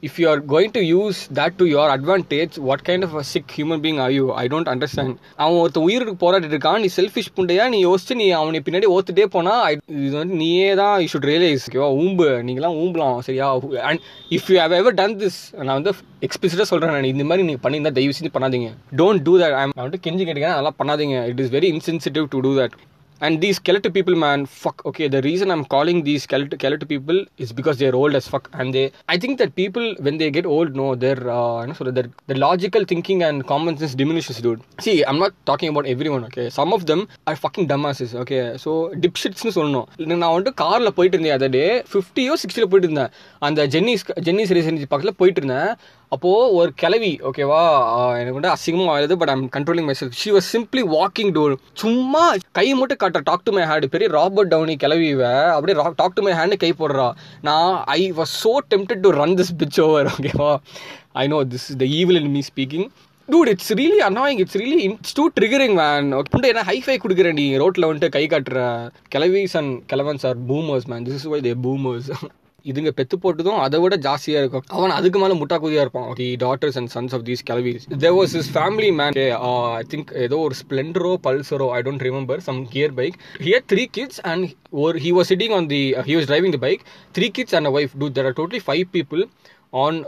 if 0.03 0.19
you 0.21 0.29
are 0.29 0.39
going 0.53 0.71
to 0.71 0.81
use 0.81 1.19
that 1.39 1.53
to 1.61 1.65
your 1.67 1.87
advantage 1.95 2.57
what 2.69 2.81
kind 2.89 3.03
of 3.07 3.15
a 3.21 3.23
sick 3.31 3.47
human 3.51 3.81
being 3.85 3.99
are 3.99 4.11
you? 4.17 4.27
I 4.43 4.47
don't 4.53 4.69
understand. 4.75 5.11
அவன் 5.43 5.59
ஒருத்த 5.63 5.81
உயிருக்கு 5.87 6.15
போராடிட்டு 6.23 6.55
இருக்கான் 6.55 6.79
நீ 6.83 6.89
செல்ஃபிஷ் 6.97 7.31
புண்டையா 7.39 7.65
நீ 7.75 7.79
யோசிச்சு 7.87 8.17
நீ 8.21 8.27
அவனை 8.41 8.61
பின்னாடி 8.67 8.89
ஓத்துட்டே 8.97 9.27
போனா 9.37 9.55
இது 9.71 10.15
வந்து 10.21 10.37
நீயே 10.43 10.69
தான் 10.83 10.95
யூ 11.03 11.09
ஷுட் 11.15 11.29
ரியலைஸ் 11.31 11.65
ஓகேவா 11.71 11.89
ஊம்பு 12.03 12.29
நீங்களாம் 12.49 12.77
ஊம்பலாம் 12.83 13.19
சரியா? 13.29 13.49
And 13.89 14.03
if 14.37 14.51
you 14.53 14.59
have 14.65 14.77
ever 14.81 14.99
done 15.01 15.17
this 15.23 15.41
நான் 15.67 15.77
வந்து 15.79 15.95
எக்ஸ்பிளிசிட்டாக 16.29 16.69
சொல்கிறேன் 16.73 16.95
நான் 16.99 17.11
இந்த 17.15 17.27
மாதிரி 17.31 17.47
நீங்கள் 17.49 17.65
பண்ணியிருந்தா 17.67 17.95
தயவு 17.99 18.17
செஞ்சு 18.19 18.33
பண்ணாதீங்க. 18.37 18.71
டோன்ட் 19.01 19.25
டூ 19.29 19.35
தட் 19.43 19.57
நான் 19.61 19.87
வந்து 19.89 20.01
கெஞ்சி 20.07 20.23
கேட்டீங்கன்னா 20.29 20.59
அதெல்லாம் 20.59 20.79
பண்ணாதீங்க. 20.83 21.17
It 21.33 21.43
is 21.47 21.53
very 21.57 21.71
insensitive 21.77 22.29
to 22.35 22.41
do 22.47 22.53
that 22.61 22.77
And 23.21 23.41
these 23.41 23.57
skeleton 23.57 23.93
people, 23.93 24.15
man, 24.17 24.47
fuck. 24.47 24.79
Okay, 24.87 25.09
the 25.09 25.23
reason 25.23 25.51
I'm 25.51 25.65
calling 25.65 26.05
these 26.05 26.23
skeleton, 26.23 26.59
skeleton 26.59 26.89
people 26.89 27.19
is 27.37 27.53
because 27.53 27.79
they're 27.79 27.95
old 27.95 28.15
as 28.15 28.29
fuck. 28.29 28.49
And 28.53 28.75
they, 28.75 28.93
I 29.09 29.19
think 29.19 29.39
that 29.39 29.55
people, 29.55 29.87
when 29.99 30.19
they 30.19 30.31
get 30.31 30.47
old, 30.47 30.77
no, 30.77 30.95
their, 30.95 31.19
uh, 31.39 31.61
you 31.63 31.69
know, 31.69 31.73
sort 31.73 31.89
of 31.89 31.95
their, 31.95 32.09
their 32.29 32.37
logical 32.37 32.85
thinking 32.85 33.23
and 33.23 33.47
common 33.47 33.77
sense 33.77 33.95
diminishes, 33.95 34.41
dude. 34.41 34.63
See, 34.81 34.97
I'm 35.05 35.19
not 35.19 35.35
talking 35.47 35.71
about 35.71 35.87
everyone, 35.87 36.25
okay. 36.25 36.49
Some 36.51 36.73
of 36.73 36.87
them 36.87 37.03
are 37.27 37.37
fucking 37.37 37.69
dumbasses, 37.73 38.15
okay. 38.25 38.43
So, 38.57 38.71
dipshitsனு 39.05 39.53
சொல்லணும் 39.59 39.87
நான் 40.23 40.33
வந்துட்டு 40.35 40.53
காரில் 40.63 40.95
போயிட்டு 40.95 41.17
இருந்தேன் 41.17 41.37
அதே 41.39 41.49
டே 41.57 41.65
ஃபிஃப்டியோ 41.91 42.35
சிக்ஸ்டியில் 42.43 42.71
போயிட்டு 42.73 42.89
இருந்தேன் 42.89 43.13
அந்த 43.49 43.67
ஜென்னிஸ் 43.75 44.05
ஜென்னிஸ் 44.27 44.53
ரெசிடென்சி 44.57 44.87
பக்கத்தில் 44.93 45.19
போயிட்டு 45.21 45.41
இருந்தேன் 45.43 45.71
அப்போது 46.15 46.53
ஒரு 46.59 46.71
கிளவி 46.83 47.11
ஓகேவா 47.29 47.63
எனக்கு 48.21 48.37
வந்து 48.37 48.53
அசிங்கமாக 48.53 48.93
ஆயிடுது 48.93 49.17
but 49.21 49.33
I'm 49.33 49.43
controlling 49.57 49.89
myself 49.99 50.17
she 50.21 50.31
was 50.37 50.49
simply 50.55 50.83
walking 50.95 51.33
door 51.37 51.55
சும்மா 51.83 52.23
கை 52.59 52.67
மட்டும் 52.81 53.01
காட்டுற. 53.03 53.21
டாக் 53.31 53.45
டு 53.49 53.53
மை 53.57 53.65
ஹேண்ட் 53.71 53.87
பெரிய 53.95 54.09
ராபர்ட் 54.19 54.53
டவுனி 54.55 54.77
கிளவிவை 54.85 55.33
அப்படியே 55.57 55.77
டாக் 56.01 56.17
டு 56.19 56.25
மை 56.29 56.33
ஹேண்டு 56.39 56.59
கை 56.65 56.71
போடுறா. 56.79 57.09
நான் 57.49 57.75
I 57.99 58.01
was 58.21 58.33
so 58.45 58.55
tempted 58.75 59.05
to 59.07 59.13
run 59.21 59.37
this 59.41 59.53
bitch 59.63 59.81
over 59.87 60.09
ஓகேவா 60.15 60.53
I 61.25 61.27
know 61.35 61.41
this 61.55 61.69
is 61.73 61.79
the 61.85 61.89
evil 61.99 62.21
in 62.23 62.33
me 62.39 62.43
speaking 62.51 62.89
dude 63.29 63.53
it's 63.53 63.73
really 63.79 64.01
annoying 64.09 64.41
it's 64.43 64.59
really 64.63 64.81
it's 64.89 65.17
too 65.19 65.25
triggering 65.39 65.77
man 65.83 66.07
புண்டை 66.35 66.51
என்ன 66.55 66.63
high five 66.73 66.99
கொடுக்குற 67.05 67.33
நீ? 67.41 67.47
ரோட்டில் 67.63 67.89
வந்துட்டு 67.89 68.09
கை 68.17 68.27
காட்டுற. 68.33 68.61
கிளவிஸ் 69.15 69.57
and 69.61 69.75
கிளவன்ஸ் 69.93 70.27
are 70.31 70.39
boomers 70.51 70.89
man 70.93 71.07
this 71.09 71.19
is 71.21 71.31
why 71.35 71.41
they 71.49 71.55
boomers 71.67 72.11
இதுங்க 72.71 72.91
பெத்து 72.99 73.17
போட்டதும் 73.23 73.61
அதை 73.65 73.79
விட 73.81 73.97
ஜாஸ்தியா 74.07 74.39
இருக்கும். 74.43 74.65
அவன் 74.77 74.95
அதுக்கு 74.97 75.19
மேல 75.19 75.35
முட்டா 75.35 75.57
குதியா 75.63 75.83
இருப்பான் 75.85 76.09
the 76.21 76.29
daughters 76.41 76.79
and 76.81 76.91
sons 76.95 77.15
of 77.17 77.25
these 77.29 77.45
கலவிஸ் 77.51 77.87
there 78.05 78.17
was 78.19 78.35
is 78.41 78.51
family 78.57 78.91
man 79.01 79.19
I 79.75 79.85
think 79.93 80.13
ஏதோ 80.27 80.39
ஒரு 80.47 80.57
ஸ்ப்ளெண்டரோ 80.61 81.13
பல்சரோ 81.27 81.69
I 81.77 81.81
don't 81.87 82.05
remember 82.09 82.43
some 82.49 82.61
gear 82.75 82.95
bike 83.01 83.17
here 83.47 83.67
three 83.73 83.85
kids 83.99 84.23
and 84.33 84.47
ஒரு 84.85 84.99
he 85.07 85.13
was 85.19 85.31
sitting 85.33 85.57
on 85.59 85.69
the 85.75 85.83
he 86.11 86.17
was 86.19 86.31
driving 86.33 86.55
the 86.57 86.63
bike 86.67 86.85
three 87.15 87.29
kids 87.39 87.57
and 87.59 87.71
a 87.71 87.75
wife 87.79 87.97
two 88.03 88.09
there 88.19 88.29
are 88.31 88.39
totally 88.41 88.63
five 88.67 88.87
people 88.97 89.23
on 89.79 89.99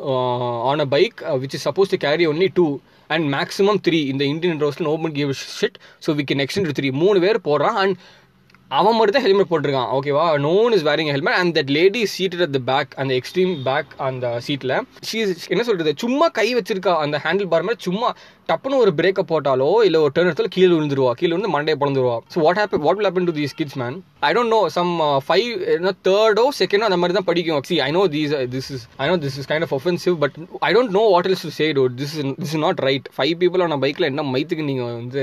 on 0.70 0.80
a 0.80 0.88
bike 0.94 1.18
which 1.42 1.56
is 1.58 1.66
suppose 1.68 1.92
to 1.94 2.00
carry 2.06 2.26
only 2.26 2.50
two 2.58 2.66
and 3.10 3.26
maximum 3.34 3.78
three 3.86 4.00
இந்த 4.10 4.24
Indian 4.32 4.60
ரோஸ்ல 4.62 4.84
நோபன் 4.88 5.14
give 5.16 5.30
shit 5.58 5.78
so 6.04 6.10
we 6.18 6.24
can 6.28 6.42
extend 6.44 6.76
three 6.78 6.88
மூணு 7.00 7.18
பேர் 7.20 7.38
போடுறான் 7.48 7.78
and 7.82 7.94
அவன் 8.70 8.96
மட்டும் 8.96 9.14
தான் 9.14 9.24
helmet 9.24 9.48
போட்டிருக்கான் 9.48 9.90
ஓகேவா 9.94 10.24
none 10.42 10.72
is 10.72 10.84
wearing 10.84 11.10
helmet 11.10 11.38
and 11.38 11.52
that 11.58 11.70
lady 11.70 12.02
seated 12.12 12.42
at 12.42 12.52
the 12.52 12.60
back 12.68 12.92
அந்த 12.96 13.12
எக்ஸ்ட்ரீம் 13.14 13.52
பேக் 13.64 13.90
அந்த 14.06 14.26
சீட்டில் 14.40 14.74
ஷீ 15.08 15.16
என்ன 15.48 15.62
சொல்கிறது 15.62 15.92
சும்மா 15.96 16.28
கை 16.32 16.48
வச்சிருக்கா 16.54 16.94
அந்த 17.00 17.18
ஹேண்டில் 17.24 17.48
பார் 17.48 17.62
மாதிரி 17.62 17.82
சும்மா 17.82 18.10
டப்புன்னு 18.48 18.82
ஒரு 18.82 18.92
பிரேக்கை 18.94 19.24
போட்டாலோ 19.28 19.70
இல்லை 19.84 20.00
ஒரு 20.00 20.12
டேர்ன் 20.14 20.30
எடுத்தாலும் 20.30 20.54
கீழே 20.54 20.72
விழுந்துருவா. 20.72 21.12
கீழே 21.12 21.34
வந்து 21.36 21.52
மண்டையை 21.56 21.78
பிறந்துருவா 21.80 22.16
so 22.34 22.40
what 22.40 22.58
happen 22.58 22.80
what 22.80 22.96
will 22.96 23.08
happen 23.08 23.28
to 23.28 23.36
these 23.36 23.56
kids 23.56 23.78
man 23.78 23.98
I 24.22 24.30
don't 24.34 24.52
know 24.52 24.60
some 24.74 24.90
five 25.26 25.48
தேர்டோ 26.06 26.44
செகண்டோ 26.56 26.86
அந்த 26.88 26.98
மாதிரி 27.00 27.16
தான் 27.16 27.28
படிக்கும் 27.28 27.62
see 27.68 27.76
I 27.82 27.90
know 27.90 28.02
these 28.12 28.32
this 28.54 28.68
is 28.74 28.84
I 28.98 29.08
know 29.08 29.16
this 29.22 29.36
is 29.40 29.48
kind 29.50 29.66
of 29.66 29.74
offensive 29.76 30.16
but 30.22 30.34
I 30.62 30.70
don't 30.74 30.92
know 30.96 31.04
what 31.10 31.28
is 31.30 31.44
to 31.46 31.52
say 31.56 31.66
though 31.72 31.84
this 31.98 32.14
is 32.14 32.28
this 32.38 32.50
is 32.50 32.62
not 32.64 32.80
right 32.86 33.06
five 33.16 33.34
people 33.40 33.62
ஆன 33.62 33.78
பைக்கில் 33.82 34.08
என்ன 34.08 34.24
மைத்துக்கு 34.32 34.66
நீங்கள் 34.68 34.90
வந்து 34.92 35.22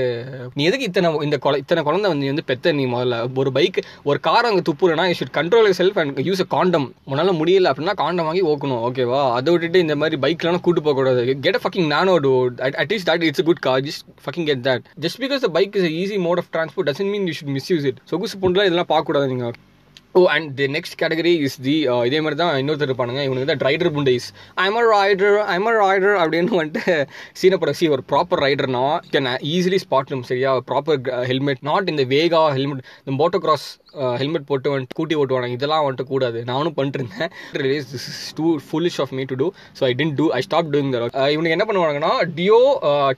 நீ 0.56 0.64
எதுக்கு 0.68 0.88
இத்தனை 0.88 1.10
இந்த 1.26 1.38
குழ 1.44 1.54
இத்தனை 1.62 1.82
குழந்தை 1.88 2.08
வந்து 2.10 2.24
நீ 2.24 2.30
வந்து 2.30 2.46
பெத்த 2.48 2.72
நீ 2.78 2.86
முதல்ல? 2.88 3.04
ஒரு 3.40 3.52
பைக் 3.52 3.78
ஒரு 4.04 4.18
கார் 4.20 4.48
அங்கே 4.48 4.64
துப்புறனா 4.68 5.06
you 5.08 5.16
should 5.18 5.34
control 5.38 5.70
self 5.78 6.00
and 6.00 6.20
use 6.28 6.42
a 6.44 6.48
condom 6.54 6.88
உன்னால் 7.10 7.32
முடியல 7.40 7.70
அப்படின்னா 7.70 7.96
காண்டம் 8.00 8.28
வாங்கி 8.28 8.44
ஓக்கணும் 8.50 8.82
ஓகேவா 8.88 9.22
அதை 9.36 9.48
விட்டுட்டு 9.54 9.84
இந்த 9.84 9.96
மாதிரி 10.00 10.18
பைக்லாம் 10.24 10.60
கூட்டு 10.66 10.82
போகக்கூடாது 10.82 11.14
get 11.44 11.58
a 11.58 11.62
fucking 11.62 11.88
Nano 11.92 12.16
too 12.24 12.32
at least 12.76 13.08
that 13.10 13.26
it's 13.28 13.46
good 13.48 13.62
car 13.66 13.84
just 13.86 14.04
fucking 14.24 14.48
get 14.48 14.64
that 14.66 14.84
just 14.98 15.20
because 15.22 15.42
the 15.44 15.50
bike 15.56 15.78
is 15.80 15.88
easy 15.98 16.18
mode 16.26 16.42
of 16.42 16.50
transport 16.54 16.90
doesn't 16.90 17.12
mean 17.12 17.26
you 17.28 17.36
should 17.38 17.54
misuse 17.72 17.88
it 17.90 18.00
சொகுசு 18.10 18.38
பொண்ணுலாம் 18.42 18.68
இதெல்லாம் 18.68 18.87
பார்க்கக்கூடாது 18.88 19.26
நீங்கள் 19.26 19.56
ஓ 20.14 20.20
and 20.26 20.48
the 20.56 20.66
next 20.74 20.96
category 21.00 21.32
is 21.46 21.56
the 21.60 21.74
இதே 22.06 22.20
மாதிரி 22.20 22.36
தான் 22.36 22.52
இன்னொருத்தர் 22.58 22.88
இருப்பானுங்க. 22.88 23.22
இவனுக்கு 23.22 23.48
தான் 23.50 23.62
rider 23.66 23.90
புண்டைஸ் 23.94 24.26
I'm 24.64 24.76
a 24.76 24.84
rider 24.94 25.36
I'm 25.54 25.66
a 25.66 25.74
rider 25.82 26.16
அப்படின்னு 26.22 26.60
வந்துட்டு 26.60 26.94
சீனப்பட 27.40 27.72
சி 27.72 27.88
ஒரு 27.88 28.04
ப்ராப்பர் 28.12 28.42
ரைடர்னா 28.42 28.84
கேன் 29.12 29.28
ஈஸிலி 29.52 29.78
ஸ்பாட் 29.78 29.86
ஸ்பாட்லும் 29.88 30.22
சரியா? 30.22 30.50
ப்ராப்பர் 30.68 30.98
ஹெல்மெட் 31.26 31.62
நாட் 31.62 31.88
இந்த 31.88 32.02
வேகா 32.08 32.40
ஹெல்மெட் 32.52 32.82
இந்த 33.00 33.14
மோட்டோ 33.18 33.38
கிராஸ் 33.38 33.66
ஹெல்மெட் 33.94 34.46
போட்டு 34.46 34.72
வந்துட்டு 34.72 34.94
கூட்டி 34.94 35.16
ஓட்டுவாங்க 35.16 35.48
இதெல்லாம் 35.48 35.84
வந்துட்டு 35.86 36.04
கூடாது. 36.04 36.44
நானும் 36.44 36.74
பண்ணிட்டு 36.74 36.98
இருந்தேன் 36.98 37.30
realise 37.52 37.86
this 37.92 38.08
is 38.12 38.34
too 38.34 38.58
foolish 38.66 39.00
of 39.00 39.12
me 39.12 39.24
to 39.24 39.34
do 39.34 39.48
so 39.80 39.84
I 39.84 39.92
tend 39.94 40.14
to 40.14 40.28
I 40.30 40.40
stop 40.40 40.70
doing 40.74 40.92
that 40.94 41.16
இவனுக்கு 41.34 41.56
என்ன 41.56 41.66
பண்ணுவாங்கன்னா 41.70 42.12
டியோ 42.38 42.60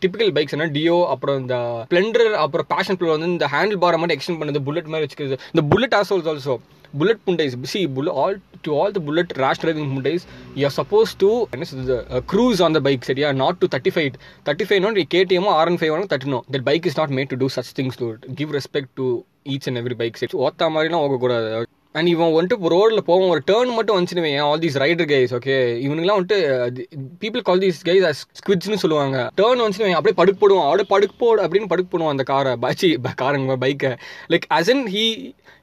டிபிக்கல் 0.04 0.32
பைக்ஸ் 0.38 0.56
என்ன 0.58 0.70
டியோ 0.78 0.98
அப்புறம் 1.14 1.38
இந்த 1.40 1.56
ஸ்ப்ளெண்டர் 1.86 2.32
அப்புறம் 2.44 2.66
பேஷன் 2.66 2.96
ப்ளோ 2.96 3.10
வந்து 3.10 3.32
இந்த 3.36 3.48
ஹேண்டில் 3.54 3.82
பாரை 3.84 3.98
மட்டும் 3.98 4.18
எக்ஸ்டெண்ட் 4.18 4.42
பண்ணது 4.42 4.66
புல்லட் 4.68 4.92
மாதிரி 4.94 5.06
வச்சுக்கிறது. 5.06 5.38
இந்த 5.54 5.64
Bullet 5.74 5.94
assholes 5.94 6.30
also 6.34 6.56
Bullet 6.94 7.20
pundais 7.26 7.52
see 7.64 7.86
bullet 7.86 8.14
all 8.14 8.36
to 8.64 8.70
all 8.80 8.92
the 8.92 9.00
Bullet 9.00 9.32
rash 9.32 9.58
driving 9.58 9.86
pundais 9.92 10.22
you're 10.56 10.72
suppose 10.78 11.10
to 11.16 11.28
என்ன 11.50 11.64
சொல்றது, 11.64 11.96
uh, 12.10 12.20
cruise 12.32 12.60
on 12.60 12.74
the 12.74 12.80
bike 12.80 13.04
சரியா? 13.04 13.32
Not 13.32 13.54
to 13.60 13.68
35 13.68 14.16
35 14.46 14.80
not 14.86 14.98
KTM 15.14 15.44
or 15.50 15.54
RN5 15.66 15.90
வாங்க 15.90 16.08
தட்டணும் 16.14 16.44
that 16.52 16.64
bike 16.64 16.86
is 16.86 16.98
not 16.98 17.10
made 17.10 17.26
to 17.26 17.36
do 17.36 17.48
such 17.56 17.70
things 17.78 17.94
to 17.94 18.08
give 18.34 18.52
respect 18.54 18.92
to 18.94 19.06
each 19.54 19.68
and 19.70 19.80
every 19.82 19.98
bike 20.00 20.18
set 20.22 20.40
ஓத்தா 20.46 20.68
மாதிரிலாம் 20.76 21.04
ஓகக்கூடாது. 21.06 21.50
And 21.98 22.08
இவன் 22.10 22.34
வந்துட்டு 22.34 22.70
ரோடில் 22.72 23.06
போவோம் 23.08 23.30
ஒரு 23.34 23.40
டேர்ன் 23.50 23.72
மட்டும் 23.76 23.96
வந்துச்சுன்னு 23.96 24.32
all 24.48 24.60
these 24.64 24.76
rider 24.82 25.08
guys 25.12 25.32
okay 25.38 25.56
இவனுக்குலாம் 25.84 26.18
வந்துட்டு 26.18 26.84
பீப்புள் 27.22 27.42
கால் 27.48 27.62
தீஸ் 27.64 27.80
கைஸ் 27.88 28.20
ஸ்குவிட்ஸ்னு 28.40 28.80
சொல்லுவாங்க. 28.82 29.16
டேர்ன் 29.40 29.62
வந்துச்சுன்னு 29.62 29.96
அப்படியே 29.98 30.16
படுக்கு 30.20 30.40
போடுவோம் 30.42 30.66
அப்படியே 30.66 30.88
படுக்கு 30.92 31.16
போடு 31.22 31.42
அப்படின்னு 31.44 31.70
படுக்கு 31.72 31.92
போடுவோம் 31.92 32.12
அந்த 32.14 32.26
காரை 32.32 32.52
பாச்சி 32.64 32.90
காரங்க 33.22 33.56
பைக்கை 33.64 33.92
like 34.34 34.46
as 34.58 34.70
an 34.74 34.84
he 34.94 35.04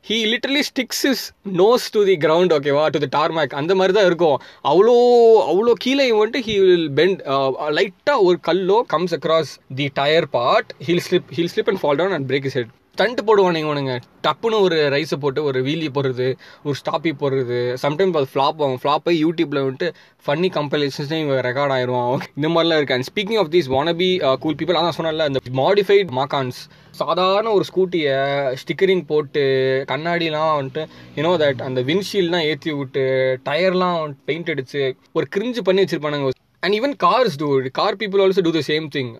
he 0.09 0.17
literally 0.31 0.63
sticks 0.69 1.01
his 1.11 1.23
nose 1.61 1.85
to 1.95 2.01
the 2.09 2.15
ground 2.25 2.53
ஓகேவா 2.57 2.83
டு 2.95 2.99
தி 3.03 3.09
டார்மேக் 3.15 3.55
அந்த 3.61 3.71
மாதிரி 3.79 3.95
தான் 3.97 4.07
இருக்கும். 4.09 4.37
அவ்வளோ 4.71 4.95
அவ்வளோ 5.51 5.73
கீழே 5.85 6.03
இவன் 6.09 6.21
வந்துட்டு 6.21 6.43
ஹீ 6.47 6.55
வில் 6.65 6.89
பெண்ட் 6.99 7.21
லைட்டாக 7.77 8.25
ஒரு 8.27 8.39
கல்லோ 8.49 8.77
comes 8.95 9.15
across 9.19 9.53
the 9.79 9.87
tyre 10.01 10.27
part 10.37 10.71
wheel 10.87 11.03
slip 11.07 11.31
wheel 11.37 11.51
slip 11.55 11.71
and 11.73 11.81
fall 11.83 11.99
down 12.01 12.15
and 12.17 12.29
break 12.31 12.47
his 12.51 12.57
head 12.59 12.73
stunt 12.97 13.19
போடுவானுங்க 13.25 13.59
இவனுங்க. 13.63 13.95
டப்புன்னு 14.25 14.59
ஒரு 14.67 14.77
ரைஸை 14.93 15.17
போட்டு 15.23 15.41
ஒரு 15.49 15.59
வீலி 15.65 15.87
போடுறது 15.95 16.27
ஒரு 16.67 16.75
ஸ்டாப்பி 16.79 17.11
போடுறது. 17.19 17.57
சம்டைம்ஸ் 17.83 18.17
அது 18.19 18.27
ஃப்ளாப் 18.31 18.61
ஆகும். 18.63 18.79
ஃப்ளாப் 18.83 19.05
ஆகி 19.09 19.17
யூடியூப்ல 19.25 19.59
வந்துட்டு 19.65 19.87
ஃபன்னி 20.25 20.47
கம்பெலேஷன்ஸ் 20.55 21.11
இவங்க 21.17 21.35
ரெக்கார்ட் 21.47 21.73
ஆயிடுவான் 21.75 22.23
இந்த 22.39 22.49
மாதிரிலாம் 22.53 22.79
இருக்கு. 22.79 22.95
And 22.95 23.07
speaking 23.09 23.39
of 23.41 23.51
these 23.55 23.69
wannabe 23.75 24.09
cool 24.45 24.57
people 24.61 24.79
அதான் 24.79 24.97
சொன்னால 24.99 25.27
இந்த 25.31 25.41
மாடிஃபைட் 25.61 26.15
மாக்கான்ஸ் 26.19 26.61
சாதாரண 27.01 27.53
ஒரு 27.57 27.67
ஸ்கூட்டியை 27.69 28.15
ஸ்டிக்கரிங் 28.63 29.05
போட்டு 29.13 29.43
கண்ணாடிலாம் 29.93 30.55
வந்துட்டு 30.59 30.85
யூனோ 31.19 31.35
தட் 31.43 31.63
அந்த 31.69 31.81
விண்ட்ஷீல்ட்லாம் 31.91 32.47
ஏற்றி 32.51 32.73
விட்டு 32.81 33.05
டயர்லாம் 33.49 34.17
பெயிண்ட் 34.29 34.51
அடிச்சு 34.55 34.83
ஒரு 35.13 35.27
கிரிஞ்சு 35.35 35.63
பண்ணி 35.69 35.83
வச்சிருப்பானுங்க. 35.83 36.33
And 36.63 36.75
even 36.77 36.93
cars 37.03 37.35
do 37.39 37.47
car 37.73 37.97
people 37.99 38.21
also 38.21 38.41
do 38.45 38.51
the 38.55 38.61
same 38.69 38.85
thing 38.95 39.11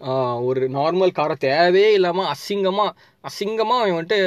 ஒரு 0.46 0.62
நார்மல் 0.76 1.12
காரை 1.12 1.36
தேவையே 1.44 1.90
இல்லாமல் 1.98 2.30
அசிங்கமாக 2.32 2.94
அசிங்கமாக 3.24 3.82
அவன் 3.82 3.98
வந்துட்டு 3.98 4.20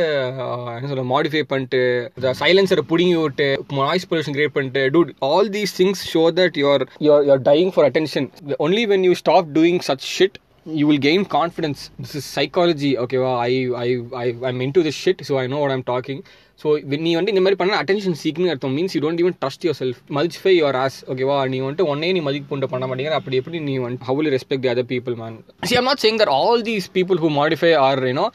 என்ன 0.75 0.90
சொல்ல 0.90 1.05
மாடிஃபை 1.11 1.43
பண்ணிட்டு 1.50 1.81
இந்த 2.17 2.31
சைலன்சரை 2.40 2.85
பிடுங்கி 2.90 3.17
விட்டு 3.21 3.49
நாய்ஸ் 3.81 4.07
பொல்யூஷன் 4.11 4.37
கிரியேட் 4.37 4.55
பண்ணிட்டு 4.57 4.85
dude 4.90 5.11
all 5.31 5.50
these 5.50 5.75
things 5.79 6.05
show 6.12 6.23
that 6.38 6.59
you're 6.62 6.85
you're 7.07 7.26
you're 7.29 7.45
dying 7.50 7.73
for 7.76 7.88
attention 7.88 8.29
only 8.59 8.85
when 8.93 9.07
you 9.09 9.14
stop 9.23 9.50
doing 9.59 9.81
such 9.88 10.07
shit 10.12 10.38
you 10.75 10.87
will 10.87 11.05
gain 11.07 11.26
confidence 11.35 11.83
this 12.00 12.17
is 12.17 12.31
psychology 12.37 12.93
ஓகேவா 13.05 13.33
I 13.43 13.52
I 13.81 13.88
I 14.19 14.26
I'm 14.50 14.62
into 14.76 14.83
this 14.88 15.00
shit 15.05 15.23
so 15.29 15.37
I 15.37 15.47
know 15.49 15.61
what 15.61 15.75
I'm 15.76 15.87
talking 15.88 16.23
so 16.62 16.69
நீ 17.07 17.11
வந்து 17.19 17.33
இந்த 17.33 17.43
மாதிரி 17.45 17.59
பண்ண 17.61 17.75
attention 17.83 18.17
சீக்னு 18.23 18.50
அர்த்தம். 18.52 18.75
Means 18.79 18.95
you 18.97 19.00
don't 19.05 19.21
even 19.23 19.37
trust 19.43 19.64
yourself 19.81 20.00
modify 20.17 20.52
your 20.61 20.79
ass 20.85 20.99
ஓகேவா 21.12 21.37
நீ 21.52 21.59
வந்துட்டு 21.64 21.87
ஒன்னே 21.93 22.11
நீ 22.17 22.23
மதிப்பு 22.29 22.50
கொண்டு 22.52 22.69
பண்ண 22.73 22.87
மாட்டேங்கிற. 22.90 23.19
அப்படி 23.21 23.38
எப்படி 23.43 23.61
நீ 23.69 23.75
வந்து 23.87 24.09
how'll 24.11 24.31
respect 24.37 24.64
the 24.67 24.73
other 24.75 24.88
people 24.95 25.17
man 25.23 25.37
see 25.71 25.79
I'm 25.81 25.88
not 25.90 26.02
saying 26.07 26.19
that 26.23 26.33
all 26.40 26.64
these 26.71 26.88
people 26.99 27.21
who 27.25 27.31
modify 27.40 27.73
are 27.87 28.02
you know 28.11 28.26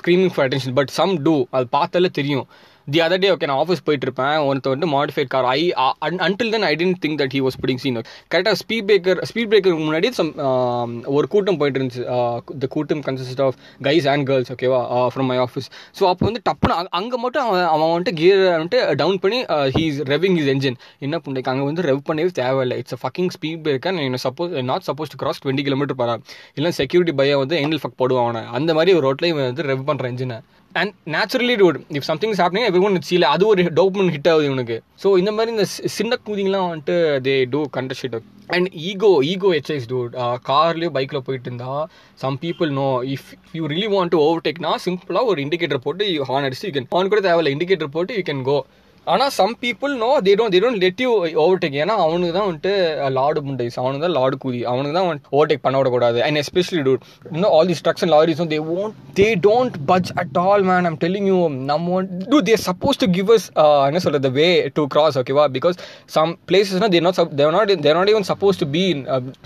screaming 0.00 0.32
for 0.36 0.46
attention 0.46 0.76
but 0.80 0.92
some 1.00 1.14
do 1.28 1.36
அது 1.58 1.68
பார்த்தாலே 1.78 2.10
தெரியும். 2.20 2.48
தி 2.88 3.00
அதர் 3.00 3.22
டே 3.22 3.30
ஓகே 3.30 3.46
நான் 3.50 3.60
ஆஃபீஸ் 3.62 3.82
போயிட்டு 3.86 4.06
இருப்பேன் 4.06 4.36
ஒருத்த 4.46 4.72
வந்து 4.74 4.86
modified 4.86 5.30
car 5.30 5.46
I 5.52 5.60
until 6.26 6.52
then 6.54 6.66
I 6.68 6.72
didn't 6.80 6.98
think 7.04 7.18
that 7.22 7.34
he 7.36 7.40
was 7.46 7.58
putting 7.62 7.80
scene 7.84 7.98
கரெக்டாக 8.32 8.56
speed 8.62 8.86
breaker 8.90 9.20
speed 9.30 9.50
பிரேக்கருக்கு 9.52 9.86
முன்னாடி 9.86 10.10
சம் 10.18 10.30
ஒரு 11.16 11.26
கூட்டம் 11.26 11.58
போயிட்டு 11.60 11.80
இருந்துச்சு 11.80 12.04
த 12.56 12.66
uh, 12.66 12.70
கூட்டம் 12.74 13.02
consist 13.06 13.42
of 13.46 13.56
guys 13.82 14.08
and 14.12 14.26
girls 14.30 14.52
ஓகேவா 14.54 14.80
ஃப்ரம் 15.14 15.28
மை 15.32 15.38
ஆஃபீஸ் 15.46 15.68
ஸோ 15.98 16.04
அப்போ 16.10 16.24
வந்து 16.28 16.42
டப்புனு 16.48 16.76
அங்கே 17.00 17.18
மட்டும் 17.24 17.44
அவன் 17.46 17.66
அவன் 17.74 17.90
வந்துட்டு 17.92 18.14
கியர் 18.20 18.44
வந்துட்டு 18.54 18.80
டவுன் 19.02 19.18
பண்ணி 19.18 19.40
ஹீஸ் 19.76 19.98
ரெவிங் 20.12 20.38
இஸ் 20.42 20.50
என்ஜின் 20.54 20.78
என்ன 20.98 21.16
பண்ணுறேன் 21.18 21.50
அங்கே 21.52 21.66
வந்து 21.70 21.84
ரெவ் 21.90 22.02
பண்ணவே 22.08 22.32
தேவையில்லை. 22.40 22.76
It's 22.82 22.96
a 22.98 23.00
fucking 23.02 23.30
speed 23.36 23.62
breaker 23.66 24.02
என்ன 24.06 24.20
suppose 24.26 24.52
not 24.70 24.86
suppose 24.88 25.12
to 25.14 25.18
cross 25.22 25.40
twenty 25.44 25.64
kilometre 25.68 25.98
பரா 26.02 26.16
இல்லை 26.58 26.72
செக்யூரிட்டி 26.80 27.14
பையன் 27.20 27.42
வந்து 27.42 27.56
எங்கில் 27.62 27.82
ஃபக் 27.82 27.98
போடுவான் 28.02 28.26
அவனை. 28.26 28.42
அந்த 28.58 28.70
மாதிரி 28.78 28.92
ஒரு 28.98 29.04
ரோட்டில் 29.08 29.30
இவன் 29.32 29.48
வந்து 29.50 29.66
ரெவ் 29.72 29.84
பண்ணுற 29.90 30.06
என்ஜினை 30.12 30.38
and 30.80 30.92
naturally 31.14 31.54
dude 31.60 31.78
if 31.96 32.06
something 32.08 32.32
is 32.34 32.40
happening 32.42 32.66
everyone 32.86 32.96
சீல 33.08 33.28
அது 33.34 33.44
ஒரு 33.46 33.62
டோப்மெண்ட் 33.78 34.12
ஹிட் 34.14 34.28
ஆகுது 34.32 34.48
இவனுக்கு. 34.50 34.76
ஸோ 35.02 35.10
இந்த 35.18 35.30
மாதிரி 35.32 35.52
இந்த 35.54 35.64
சின்ன 35.96 36.18
கூதிங்கெலாம் 36.26 36.66
வந்துட்டு 36.66 36.96
they 37.26 37.34
do 37.54 37.60
contest 37.76 38.16
and 38.56 38.68
ego 38.88 39.10
ego 39.30 39.50
excise 39.58 39.86
dude 39.92 40.12
கார்லேயோ 40.48 40.90
பைக்கில் 40.96 41.24
போயிட்டு 41.26 41.48
இருந்தா 41.50 41.72
some 42.24 42.36
people 42.44 42.72
no 42.80 42.88
if 43.14 43.28
you 43.52 43.62
really 43.66 43.88
want 43.94 44.12
to 44.14 44.20
over 44.26 44.44
டேக்னா 44.46 44.72
சிம்பிளாக 44.86 45.30
ஒரு 45.32 45.40
இண்டிகேட்டர் 45.44 45.84
போட்டு 45.86 46.04
ஹார்ன் 46.30 46.48
அடிச்சு 46.48 46.68
யூ 46.68 46.74
கேன் 46.76 46.90
ஹார்ன் 46.94 47.12
கூட 47.14 47.22
தேவையில்ல 47.28 47.54
இண்டிகேட்டர் 47.56 47.94
போட்டு 47.96 48.18
யூ 48.18 48.24
கேன் 48.28 48.44
கோ 48.50 48.58
ஆனால் 49.06 49.30
some 49.30 49.54
people 49.62 49.92
no 50.00 50.08
they 50.26 50.32
don't 50.38 50.54
they 50.54 50.60
don't 50.62 50.80
let 50.82 51.00
you 51.02 51.10
overtake 51.42 51.76
ஏன்னா 51.80 51.94
அவனுக்கு 52.04 52.34
தான் 52.36 52.46
வந்துட்டு 52.46 52.72
லாடு 53.16 53.40
முண்டைஸ் 53.46 53.76
அவனுக்கு 53.82 54.04
தான் 54.04 54.16
லாடு 54.16 54.36
கூதி 54.44 54.60
அவனுக்கு 54.70 54.96
தான் 54.98 55.06
ஓவர்டேக் 55.32 55.62
பண்ண 55.64 55.76
விடக்கூடாது. 55.80 56.18
அண்ட் 56.26 56.40
எஸ்பெஷலி 56.42 56.82
டூட் 56.82 57.04
இன்னும் 57.32 57.52
all 57.56 57.70
the 57.70 57.76
trucks 57.80 58.04
and 58.04 58.14
லாரிஸும் 58.14 58.50
they 58.52 58.58
won't 58.76 58.96
they 59.20 59.28
don't 59.46 59.76
budge 59.90 60.10
at 60.22 60.40
all 60.44 60.64
man 60.70 60.88
I'm 60.90 60.98
telling 61.04 61.28
you 61.32 61.38
நம்ம 61.70 62.00
do 62.32 62.40
they're 62.50 62.62
suppose 62.66 63.00
to 63.02 63.08
give 63.16 63.30
us 63.36 63.46
என்ன 63.88 64.02
சொல்கிறது 64.06 64.32
வே? 64.38 64.48
டு 64.76 64.84
கிராஸ் 64.94 65.18
ஓகேவா 65.22 65.46
because 65.56 65.78
some 66.16 66.32
பிளேசஸ்னா 66.50 66.90
they're 66.94 67.06
not 67.08 67.22
they're 67.36 67.54
not 67.58 67.72
they're 67.86 67.98
not 68.00 68.12
even 68.14 68.28
suppose 68.32 68.60
to 68.62 68.68
be 68.76 68.84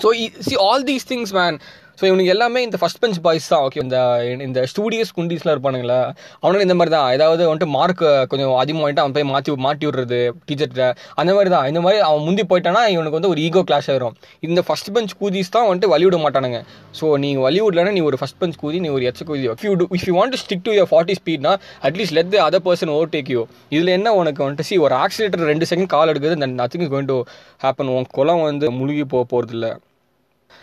so 0.05 0.11
see 0.49 0.57
all 0.67 0.87
these 0.91 1.07
things 1.13 1.35
man 1.35 1.59
so 2.01 2.05
இவனுக்கு 2.09 2.33
எல்லாமே 2.35 2.61
இந்த 2.67 2.77
first 2.81 3.01
bench 3.01 3.19
boys 3.25 3.47
தான் 3.53 3.63
okay 3.65 3.79
இந்த 3.85 3.97
இந்த 4.45 4.61
studios 4.71 5.11
குண்டீஸ்லாம் 5.17 5.55
இருப்பானுங்களா? 5.55 5.99
அவனால 6.43 6.61
இந்த 6.67 6.77
மாதிரி 6.79 6.93
தான் 6.95 7.09
ஏதாவது 7.17 7.43
வந்துட்டு 7.49 7.69
மார்க் 7.75 8.05
கொஞ்சம் 8.31 8.55
அதிகமாகிட்டு 8.61 9.03
அவன் 9.03 9.15
போய் 9.17 9.27
மாற்றி 9.33 9.57
மாட்டி 9.67 9.85
விடுறது 9.89 10.21
டீச்சர்கிட்ட 10.49 10.87
அந்த 11.21 11.31
மாதிரி 11.37 11.51
தான் 11.55 11.67
இந்த 11.71 11.81
மாதிரி 11.87 11.99
அவன் 12.07 12.25
முந்தி 12.29 12.45
போயிட்டானா 12.53 12.85
இவனுக்கு 12.95 13.19
வந்து 13.19 13.33
ஒரு 13.33 13.43
ஈகோ 13.47 13.63
கிளாஷ் 13.71 13.89
ஆயிரும். 13.95 14.15
இந்த 14.49 14.63
ஃபர்ஸ்ட் 14.69 14.91
பெஞ்ச் 14.95 15.13
கூதிஸ் 15.21 15.53
தான் 15.57 15.67
வந்துட்டு 15.69 15.91
வழிவிட 15.95 16.19
மாட்டானுங்க. 16.25 16.61
ஸோ 17.01 17.05
நீ 17.25 17.33
வழிவிடலன்னா 17.47 17.93
நீ 17.99 18.05
ஒரு 18.09 18.21
ஃபர்ஸ்ட் 18.23 18.39
பெஞ்ச் 18.43 18.57
கூதி 18.63 18.81
நீ 18.87 18.91
ஒரு 18.97 19.07
எச்ச 19.11 19.27
கூதி. 19.33 19.45
If 19.57 19.67
you 19.69 19.75
if 19.99 20.07
you 20.11 20.17
want 20.21 20.35
to 20.37 20.41
stick 20.45 20.65
to 20.71 20.75
your 20.79 20.91
forty 20.93 21.19
ஸ்பீட்னா 21.21 21.53
at least 21.91 22.17
let 22.21 22.39
other 22.47 22.65
person 22.69 22.95
overtake 23.17 23.31
you 23.37 23.45
இதில் 23.77 23.95
என்ன 23.99 24.15
உனக்கு 24.23 24.45
வந்துட்டு 24.47 24.69
சி 24.71 24.79
ஒரு 24.87 24.97
ஆக்சிலேட்டர் 25.05 25.47
ரெண்டு 25.53 25.71
செகண்ட் 25.73 25.93
கால் 25.97 26.13
எடுக்குது 26.15 26.41
nothing 26.63 26.87
is 26.87 26.93
going 26.97 27.13
to 27.13 27.19
happen 27.67 27.95
உன் 27.99 28.11
குளம் 28.19 28.45
வந்து 28.49 28.69
முழுகி 28.81 29.07
போக 29.15 29.25
போகிறது 29.35 29.55
இல்லை 29.59 29.73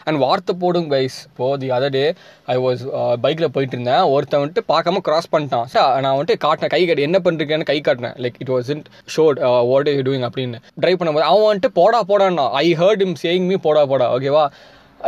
அண்ட் 0.08 0.20
வார்த்தை 0.25 0.53
போடும் 0.63 0.89
கைஸ் 0.94 1.17
இப்போ 1.29 1.48
the 1.63 1.70
other 1.77 1.94
day 1.98 2.06
I 2.56 2.58
was 2.65 2.84
பைக்கில் 3.25 3.48
uh, 3.48 3.53
போயிட்டு 3.56 3.75
இருந்தேன் 3.77 4.03
ஒருத்தன் 4.13 4.41
வந்துட்டு 4.44 4.63
பார்க்காம 4.74 5.01
கிராஸ் 5.08 5.32
பண்ணிட்டான். 5.34 5.67
சார் 5.75 5.91
நான் 6.06 6.15
வந்துட்டு 6.17 6.38
காட்டினேன் 6.46 6.74
கை 6.75 6.82
காட்டி 6.86 7.08
என்ன 7.10 7.20
பண்ணிருக்கேன்னு 7.25 7.70
கை 7.72 7.77
காட்டினேன். 7.88 8.15
Like 8.25 8.39
it 8.44 8.53
was 8.56 8.72
in 8.75 8.88
short 9.15 9.39
what 9.72 9.91
is 9.94 10.06
doing 10.10 10.25
அப்படின்னு. 10.29 10.60
ட்ரைவ் 10.84 11.00
பண்ணும்போது 11.01 11.29
அவன் 11.32 11.48
வந்துட்டு 11.50 11.72
போடா 11.82 12.01
போடான்னா 12.12 12.48
I 12.63 12.67
heard 12.82 13.03
him 13.08 13.15
saying 13.25 13.48
me 13.51 13.58
போடா 13.67 13.84
போடா. 13.94 14.08
ஓகேவா 14.17 14.46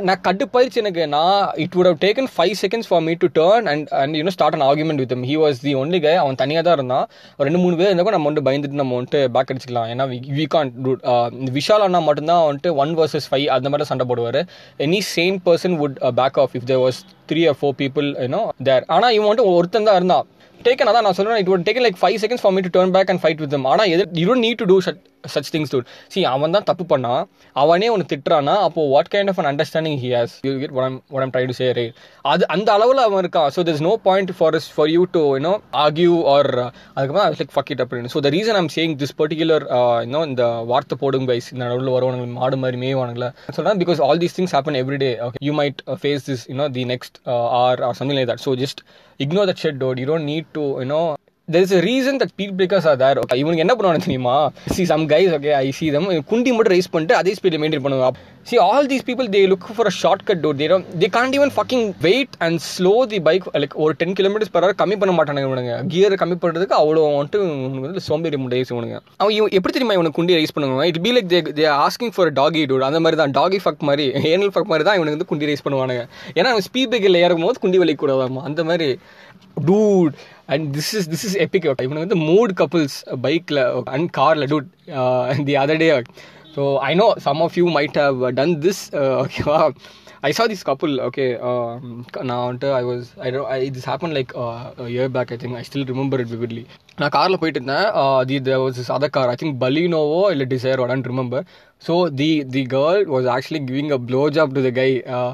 நான் 0.07 0.21
கட்டுப்பாயிருச்சு 0.25 0.81
எனக்கு 0.81 1.03
நான் 1.13 1.37
it 1.63 1.75
would 1.77 1.87
have 1.89 1.99
taken 2.03 2.29
five 2.33 2.53
seconds 2.61 2.89
for 2.89 3.01
me 3.07 3.13
to 3.23 3.27
turn 3.39 3.67
and 3.71 3.85
and 3.99 4.17
you know 4.19 4.33
start 4.35 4.55
an 4.57 4.65
argument 4.67 5.01
with 5.03 5.13
he 5.29 5.35
was 5.43 5.59
the 5.65 5.73
only 5.81 5.99
guy 6.05 6.13
அவன் 6.23 6.39
தனியாக 6.41 6.63
தான் 6.67 6.77
இருந்தான். 6.79 7.05
ஒரு 7.37 7.47
ரெண்டு 7.47 7.61
மூணு 7.63 7.77
பேர் 7.79 7.89
இருந்தால் 7.89 8.15
நம்ம 8.17 8.27
வந்துட்டு 8.29 8.47
பயந்துட்டு 8.49 8.81
நம்ம 8.81 8.95
வந்துட்டு 8.99 9.21
பேக் 9.35 9.51
அடிச்சிக்கலாம். 9.53 9.89
ஏன்னா 9.93 10.07
வி 10.39 10.45
கான் 10.55 10.71
uh, 11.13 11.27
விஷால் 11.57 11.85
அண்ணா 11.87 12.01
மட்டும்தான் 12.09 12.43
வந்துட்டு 12.47 12.71
ஒன் 12.83 12.93
வர்சஸ் 12.99 13.29
ஃபைவ் 13.31 13.47
அந்த 13.57 13.69
மாதிரி 13.73 13.89
சண்டை 13.91 14.07
போடுவார். 14.11 14.41
Any 14.87 15.01
same 15.15 15.37
person 15.47 15.77
would 15.83 15.97
back 16.21 16.39
off 16.43 16.55
if 16.59 16.67
there 16.71 16.83
was 16.85 16.99
three 17.31 17.43
or 17.51 17.59
four 17.61 17.77
people 17.83 18.09
you know 18.25 18.43
there 18.69 18.85
ஆனால் 18.97 19.13
இவன் 19.17 19.29
வந்துட்டு 19.29 19.55
ஒருத்தன் 19.59 19.89
தான் 19.89 19.99
இருந்தான். 20.01 20.27
டேக்கன் 20.65 20.89
அதான் 20.91 21.05
நான் 21.07 21.15
சொல்கிறேன் 21.17 21.41
it 21.41 21.49
would 21.51 21.65
take 21.67 21.77
like 21.85 21.99
five 22.01 22.17
seconds 22.23 22.43
for 22.43 22.53
me 22.55 22.61
to 22.65 22.71
turn 22.77 22.93
back 22.95 23.11
and 23.11 23.21
fight 23.23 23.41
with 23.43 23.55
ஆனால் 23.73 23.89
எது 23.95 24.03
you 24.21 24.25
don't 24.29 24.45
need 24.45 24.61
to 24.61 24.67
do 24.71 24.77
such 25.23 25.51
things 25.51 25.73
do 25.73 25.81
see 26.09 26.19
அவன் 26.25 26.55
தான் 26.57 26.67
தப்பு 26.69 26.85
பண்ணான் 26.85 27.23
அவனே 27.55 27.89
ஒன்று 27.89 28.09
திட்டுறானா 28.11 28.57
அப்போ 28.65 28.83
what 28.89 29.11
kind 29.13 29.31
of 29.33 29.41
an 29.41 29.49
understanding 29.51 29.99
he 30.03 30.11
has 30.15 30.35
you 30.43 30.53
get 30.59 30.75
one 30.75 30.89
I'm 30.89 30.97
what 31.07 31.23
I'm 31.23 31.31
trying 31.31 31.93
அது 32.25 32.43
அந்த 32.49 32.69
அளவில் 32.71 33.01
அவன் 33.03 33.21
இருக்கான் 33.21 33.49
so 33.55 33.61
this 33.63 33.81
no 33.81 33.93
point 34.05 34.31
for 34.37 34.55
is 34.55 34.67
for 34.75 34.89
you 34.89 35.01
to 35.11 35.21
you know 35.35 35.53
argue 35.83 36.13
or 36.27 36.49
or 36.51 36.59
uh, 36.59 36.69
அதுக்கப்புறம் 36.95 37.35
லைக் 37.39 37.53
ஃபக் 37.55 37.71
இட் 37.73 37.81
அப்படின்னு 37.83 38.11
so 38.13 38.21
the 38.25 38.31
reason 38.35 38.57
I'm 38.59 38.71
saying 38.75 38.95
this 39.01 39.15
particular 39.21 39.65
இன்னும் 40.03 40.25
இந்த 40.29 40.43
வார்த்தை 40.71 40.97
போடும் 41.03 41.27
பைஸ் 41.29 41.49
இந்த 41.53 41.61
நடுவில் 41.63 41.93
வருவானுங்க 41.95 42.27
மாடு 42.37 42.59
மாதிரி 42.63 42.79
மேய்வானுங்களா. 42.83 43.29
சொல்கிறேன் 43.49 43.81
because 43.83 44.01
all 44.07 44.21
these 44.23 44.37
things 44.37 44.55
happen 44.57 44.79
every 44.81 44.99
day 45.05 45.11
okay 45.27 45.43
you 45.47 45.53
might 45.59 45.81
face 46.01 46.25
this 46.29 46.43
you know 46.51 46.67
the 46.77 46.85
next 46.93 47.17
or 47.59 47.81
or 47.87 47.97
something 48.01 48.19
like 48.19 48.31
that 48.31 48.43
so 48.47 48.53
just 48.63 48.81
ignore 49.19 49.49
that 49.49 49.61
shit 49.63 49.79
dude 49.81 49.99
you 50.01 50.07
don't 50.11 50.29
need 50.31 50.49
to 50.53 50.65
you know 50.79 51.01
there 51.53 51.65
is 51.67 51.75
reason 51.89 52.19
that 52.23 52.33
speed 52.33 52.55
breakers 52.57 52.87
are 52.91 52.99
there 53.03 53.19
okay 53.23 53.37
இவனுக்கு 53.43 53.63
என்ன 53.65 53.75
பண்ணுவானு 53.77 54.05
தெரியுமா? 54.07 54.35
See 54.75 54.83
some 54.91 55.05
guys 55.13 55.31
okay 55.37 55.53
I 55.63 55.69
see 55.77 55.87
them 55.95 56.09
குண்டி 56.33 56.51
மட்டும் 56.57 56.75
raise 56.75 56.91
பண்ணிட்டு 56.95 57.15
அதே 57.21 57.33
ஸ்பீடில் 57.39 57.61
maintain 57.63 57.85
பண்ணுவாங்க 57.85 58.27
see 58.49 58.57
all 58.65 58.87
these 58.91 59.05
people 59.07 59.27
they 59.33 59.39
look 59.51 59.65
for 59.77 59.89
a 59.89 59.93
shortcut 60.27 60.41
door 60.43 60.57
don't 60.71 60.85
they 61.01 61.07
can't 61.15 61.35
even 61.37 61.51
fucking 61.55 61.83
wait 62.05 62.35
and 62.45 62.59
slow 62.73 62.93
the 63.11 63.19
bike 63.27 63.45
like 63.61 63.73
ஒரு 63.83 63.93
டென் 64.01 64.15
கிலோமீட்டர்ஸ் 64.19 64.51
பர் 64.53 64.63
ஹவர் 64.65 64.77
கம்மி 64.81 64.95
பண்ண 65.01 65.13
மாட்டானுங்க 65.17 65.47
இவனுங்க. 65.49 65.73
கியர் 65.91 66.15
கம்மி 66.21 66.37
பண்ணுறதுக்கு 66.43 66.75
அவ்வளோ 66.79 67.03
வந்துட்டு 67.17 67.39
இவனுக்கு 67.45 67.87
வந்து 67.87 68.03
சோம்பேறி 68.07 68.37
முண்டை 68.43 68.61
இவனுங்க. 68.73 68.97
அவன் 69.21 69.33
இவன் 69.37 69.53
எப்படி 69.57 69.73
தெரியுமா 69.77 69.95
இவனுக்கு 69.97 70.17
குண்டி 70.19 70.37
ரைஸ் 70.39 70.55
பண்ணுவாங்க 70.55 70.85
it 70.91 71.01
be 71.05 71.13
like 71.15 71.29
they 71.33 71.41
they 71.59 71.65
asking 71.85 72.13
for 72.17 72.31
doggy 72.39 72.63
dude 72.71 72.87
அந்த 72.89 73.01
மாதிரி 73.05 73.19
தான். 73.21 73.35
டாகி 73.39 73.59
ஃபக் 73.65 73.85
மாதிரி 73.89 74.05
ஏனல் 74.33 74.53
ஃபக் 74.55 74.71
மாதிரி 74.73 74.87
தான் 74.89 74.97
இவனுக்கு 74.99 75.17
வந்து 75.17 75.29
குண்டி 75.33 75.49
ரைஸ் 75.51 75.65
பண்ணுவானுங்க. 75.67 76.05
ஏன்னா 76.37 76.51
அவன் 76.53 76.67
ஸ்பீட் 76.69 76.91
பிரேக்கில் 76.93 77.21
ஏறும் 77.23 77.45
போது 77.47 77.63
குண்டி 77.65 77.81
வலிக்கூடாதாமா 77.83 78.43
அந்த 78.49 78.63
மாதிரி. 78.71 78.89
Dude 79.57 80.13
and 80.45 80.77
this 80.77 80.95
is 80.95 81.09
this 81.09 81.25
is 81.25 81.37
epic 81.37 81.65
இவனுக்கு 81.65 82.07
வந்து 82.07 82.19
மூட் 82.31 82.53
கப்புள்ஸ் 82.57 82.97
பைக்கில் 83.21 83.83
அண்ட் 83.85 84.09
காரில் 84.09 84.47
dude 84.47 84.69
the 85.45 85.55
other 85.55 85.77
day 85.77 86.03
so 86.55 86.77
I 86.77 86.95
know 86.95 87.13
some 87.17 87.41
of 87.41 87.57
you 87.57 87.65
might 87.69 87.97
have 87.97 88.29
done 88.29 88.61
this 88.61 88.95
ஓகேவா 88.95 89.71
I 90.21 90.31
saw 90.31 90.45
this 90.45 90.65
couple 90.65 90.93
okay 91.05 91.25
நான் 92.21 92.41
வந்துட்டு 92.47 92.73
I 92.73 92.83
was 92.83 93.05
I 93.17 93.31
do 93.31 93.47
I 93.47 93.71
this 93.71 93.89
happen 93.89 94.13
like 94.17 94.31
year 94.87 95.07
back 95.07 95.31
I 95.31 95.37
think 95.37 95.55
I 95.55 95.63
still 95.69 95.85
remember 95.85 96.19
it 96.19 96.27
vividly 96.27 96.65
நான் 96.95 97.09
காரில் 97.09 97.37
போயிட்டு 97.37 97.61
இருந்தேன். 97.61 98.25
The 98.25 98.41
there 98.41 98.57
was 98.57 98.77
is 98.77 98.91
other 98.91 99.09
car 99.09 99.29
I 99.29 99.35
think 99.43 99.55
பலினோவோ 99.59 100.31
இல்லை 100.31 100.45
Dzire 100.49 100.79
don't 100.79 101.01
remember 101.01 101.45
so 101.81 101.93
the 102.11 102.29
the 102.51 102.61
girl 102.73 103.03
was 103.05 103.27
actually 103.35 103.61
giving 103.67 103.91
a 103.91 103.99
blow 104.07 104.21
job 104.29 104.55
to 104.55 104.61
the 104.65 104.71
guy 104.71 104.87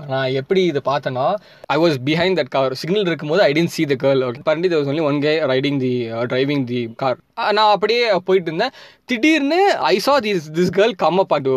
நான் 0.07 0.31
எப்படி 0.31 0.61
இதை 0.65 0.81
பார்த்தேன்னா 0.85 1.25
I 1.67 1.77
was 1.77 1.95
behind 2.05 2.37
that 2.39 2.47
car 2.47 2.73
signal 2.73 3.07
இருக்கும்போது 3.07 3.41
I 3.41 3.51
didn't 3.51 3.73
see 3.75 3.85
the 3.85 3.95
girl 4.03 4.21
பரண்டி 4.49 4.67
there 4.67 4.79
was 4.81 4.91
only 4.93 5.01
one 5.01 5.21
guy 5.21 5.35
riding 5.53 5.79
the 5.79 5.93
driving 6.27 6.65
the 6.65 6.81
car 6.95 7.17
நான் 7.51 7.71
அப்படியே 7.71 8.03
போயிட்டு 8.25 8.49
இருந்தேன். 8.51 8.75
திடீர்னு 9.05 9.59
I 9.91 9.95
saw 9.97 10.13
this 10.19 10.45
this 10.51 10.71
girl 10.77 10.95
come 10.95 11.19
up 11.19 11.33
at 11.33 11.49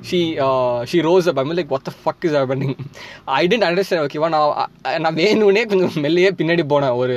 she 0.00 0.20
she 0.84 1.00
rose 1.00 1.28
up 1.28 1.38
I 1.38 1.44
like 1.60 1.74
ஒத்த 1.78 1.92
fuck 2.04 2.24
is 2.24 2.36
happening 2.40 2.74
I 3.38 3.42
didn't 3.46 3.66
understand 3.68 4.04
ஓகேவா 4.06 4.28
நான் 4.28 5.00
நான் 5.00 5.14
வேணும்னே 5.14 5.64
கொஞ்சம் 5.66 5.94
மெல்லையே 6.04 6.32
பின்னாடி 6.40 6.64
போனேன். 6.74 6.96
ஒரு 6.96 7.16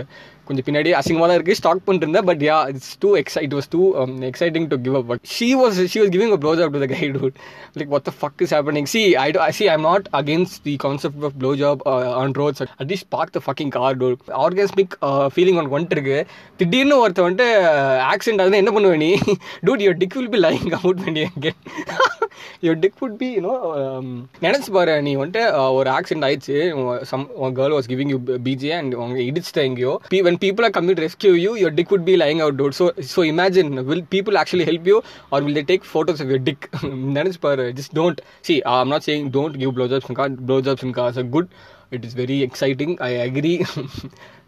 கொஞ்சம் 0.50 0.68
பின்னாடி 0.68 0.92
அசிங்கமாக 1.00 1.28
தான் 1.30 1.38
இருக்குது 1.40 1.60
ஸ்டாக் 1.62 1.84
பண்ணிருந்தேன் 1.88 2.28
but 2.30 2.44
yeah 2.50 2.58
it's 2.74 2.94
too 3.04 3.10
excite 3.22 3.46
it 3.48 3.56
was 3.58 3.70
too 3.76 3.82
exciting 4.30 4.68
to 4.74 4.80
give 4.86 4.98
up 5.00 5.08
but 5.12 5.24
she 5.36 5.50
was 5.62 5.80
she 5.94 6.00
was 6.04 6.14
giving 6.16 6.34
a 6.38 6.40
blow 6.46 6.54
job 6.60 6.74
to 6.76 6.82
the 6.84 6.90
guy 6.94 7.10
dude 7.18 7.36
like 7.80 7.92
what 7.96 8.08
the 8.10 8.14
fuck 8.22 8.42
is 8.46 8.54
happening 8.58 8.90
see 8.94 9.02
I 9.26 9.28
do 9.38 9.42
see 9.60 9.68
I'm 9.76 9.86
not 9.90 10.08
against 10.22 10.58
the 10.68 10.76
concept 10.86 11.26
of 11.30 11.38
blow 11.44 11.52
job 11.64 11.84
on 12.22 12.36
roads 12.42 12.64
at least 12.82 13.10
park 13.18 13.36
the 13.38 13.42
fucking 13.48 13.74
car 13.78 14.00
door 14.04 14.16
orgasmic 14.46 14.96
feeling 15.36 15.60
ஒன்று 15.62 15.76
வந்துட்டு 15.76 15.98
இருக்கு 16.00 16.20
திடீர்னு 16.62 17.02
ஒருத்த 17.04 17.28
வந்துட்டு 17.28 17.50
accident 18.14 18.42
ஆகுதுன்னா 18.44 18.64
என்ன 18.64 18.74
பண்ணுவேன் 18.78 19.04
நீ? 19.06 19.12
Dude 19.68 19.86
your 19.88 20.00
dick 20.04 20.18
will 20.20 20.34
be 20.36 20.42
lying 20.48 20.70
out 20.82 21.04
பண்ணி 21.06 21.26
get 21.46 21.62
your 22.66 22.80
dick 22.84 23.00
would 23.02 23.18
be 23.22 23.28
you know 23.36 23.54
நினச்சி 24.46 24.70
பாரு 24.78 24.94
நீ 25.08 25.12
வந்துட்டு 25.22 25.42
ஒரு 25.78 25.90
ஆக்சிடென்ட் 25.98 26.26
ஆயிடுச்சு. 26.28 26.58
Some 27.12 27.24
girl 27.60 27.76
was 27.78 27.90
giving 27.92 28.12
you 28.14 28.18
BJ 28.48 28.72
and 28.80 28.94
அவங்க 29.00 29.20
இடிச்சிட்ட 29.30 29.62
எங்கேயோ. 29.70 29.94
Be 30.14 30.20
when 30.28 30.39
people 30.44 30.66
are 30.68 30.74
coming 30.78 31.02
rescue 31.06 31.34
you 31.46 31.52
your 31.64 31.76
dick 31.80 31.92
would 31.96 32.06
be 32.10 32.16
lying 32.24 32.42
out 32.46 32.60
dude 32.62 32.78
so 32.80 32.88
so 33.14 33.24
imagine 33.32 33.72
will 33.90 34.06
people 34.16 34.38
actually 34.42 34.68
help 34.72 34.90
you 34.92 34.98
or 35.36 35.44
will 35.48 35.60
they 35.60 35.66
take 35.74 35.90
photos 35.94 36.22
of 36.26 36.32
your 36.34 36.46
dick 36.50 36.68
நினச்சி 37.18 37.42
பாரு 37.48 37.66
just 37.80 37.96
don't 38.00 38.22
see 38.50 38.56
I'm 38.76 38.92
not 38.94 39.08
saying 39.10 39.28
don't 39.38 39.58
give 39.64 39.74
blow 39.78 39.88
jobs 39.94 40.18
car 40.22 40.40
blow 40.50 40.58
jobs 40.68 40.86
in 40.90 40.96
cars 41.00 41.22
a 41.24 41.28
good 41.36 41.50
it 41.98 42.06
is 42.08 42.18
very 42.24 42.40
exciting 42.48 42.96
I 43.10 43.12
agree 43.28 43.54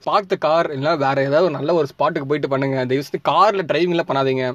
park 0.06 0.30
the 0.34 0.36
car 0.46 0.68
இல்லைனா 0.74 0.94
வேற 1.06 1.18
ஏதாவது 1.28 1.48
ஒரு 1.48 1.56
நல்ல 1.58 1.72
ஒரு 1.80 1.88
ஸ்பாட்டுக்கு 1.92 2.30
போயிட்டு 2.30 2.50
பண்ணுங்க. 2.54 2.78
தயவு 2.92 3.20
காரில் 3.32 3.68
டிரைவிங்லாம் 3.72 4.10
பண்ணாதீங்க. 4.10 4.46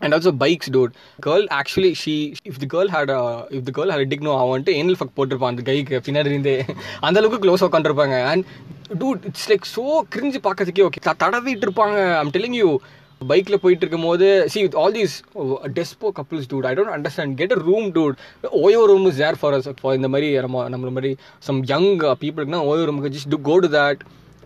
And 0.00 0.14
also 0.14 0.32
bikes 0.36 0.70
dude 0.70 0.92
girl 1.26 1.46
actually 1.58 1.92
she 2.02 2.14
if 2.44 2.58
the 2.58 2.66
girl 2.66 2.90
had 2.96 3.12
if 3.50 3.64
the 3.64 3.74
girl 3.78 3.92
had 3.92 4.12
டிக்னோ 4.12 4.34
அவன் 4.40 4.66
ஏனல் 4.74 4.98
ஃபக் 5.00 5.16
போட்டிருப்பான் 5.16 5.52
அந்த 5.54 5.62
கைக்கு 5.62 6.02
பின்னாடி 6.06 6.32
இருந்தே 6.32 6.56
அந்த 7.00 7.16
அளவுக்கு 7.20 7.42
க்ளோஸ் 7.44 7.66
உட்காந்துருப்பாங்க 7.68 8.18
and 8.24 8.44
dude 8.98 9.24
it's 9.24 9.48
like 9.50 9.66
so 9.74 9.84
cringe 10.14 10.40
பார்க்கறதுக்கே 10.46 10.86
ஓகே 10.88 11.02
தடவிட்டு 11.24 11.66
இருப்பாங்க. 11.66 11.96
ஐம் 12.20 12.32
டெல்லிங் 12.36 12.58
யூ 12.60 12.68
பைக்கில் 13.20 13.60
போயிட்டு 13.62 13.82
இருக்கும் 13.84 14.06
போது 14.08 14.26
see 14.52 14.58
with 14.62 14.76
all 14.76 14.92
these 14.92 15.14
despo 15.72 16.08
couples 16.18 16.46
dude 16.50 16.66
I 16.66 16.72
don't 16.74 16.92
understand 16.96 17.34
get 17.34 17.52
a 17.52 17.58
room 17.62 17.86
dude 17.90 18.16
OYO 18.62 18.82
room 18.86 19.06
is 19.06 19.16
there 19.16 19.38
for 19.40 19.54
us 19.54 19.68
for 19.80 19.94
இந்த 19.94 20.08
மாதிரி 20.08 20.28
நம்ம 20.44 20.68
நம்மள 20.68 20.90
மாதிரி 20.90 21.10
சம் 21.38 21.58
யங் 21.64 21.90
பீப்புளுக்குனா 22.22 22.60
ஓயோ 22.68 22.84
ரூமுக்கு 22.84 23.12
just 23.16 23.30
to 23.30 23.40
go 23.40 23.56
to 23.58 23.70
that 23.74 24.02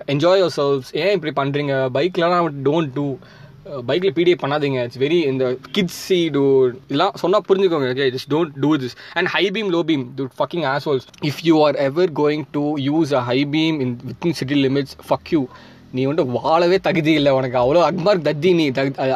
enjoy 0.07 0.41
yourselves 0.57 0.91
ஏன் 1.03 1.13
இப்படி 1.19 1.33
பண்ணுறீங்க 1.41 1.75
பைக்லலாம் 1.97 2.49
டோன்ட் 2.63 2.93
டூ 2.95 3.07
பைக்கில் 3.89 4.15
பிடிஏ 4.19 4.37
பண்ணாதீங்க. 4.45 4.79
இட்ஸ் 4.87 5.01
வெரி 5.05 5.19
இந்த 5.33 5.45
கிட்ஸ் 5.77 6.01
சி 6.07 6.21
டூ 6.37 6.45
இதெல்லாம் 6.87 7.17
சொன்னால் 7.23 7.45
புரிஞ்சுக்கோங்க. 7.49 7.89
Okay 7.95 8.07
just 8.15 8.31
don't 8.35 8.55
do 8.65 8.71
this 8.85 8.97
and 9.19 9.31
high 9.35 9.45
beam 9.57 9.71
low 9.77 9.83
beam 9.91 10.07
to 10.21 10.25
fucking 10.39 10.65
owls 10.93 11.07
if 11.31 11.43
you 11.49 11.57
are 11.67 11.79
ever 11.89 12.13
going 12.23 12.47
to 12.57 12.65
use 12.89 13.13
a 13.21 13.23
high 13.31 13.39
beam 13.57 13.79
in 13.85 13.95
within 14.09 14.37
city 14.41 14.59
limits 14.67 14.97
fuck 15.11 15.31
you 15.37 15.43
நீ 15.97 16.03
வந்துட்டு 16.09 16.35
வாழவே 16.45 16.77
தகுதி 16.87 17.13
இல்லை 17.21 17.33
உனக்கு. 17.39 17.57
அவ்வளோ 17.63 17.81
அக்மர் 17.89 18.21
தத்தி 18.29 18.51
நீ 18.59 18.67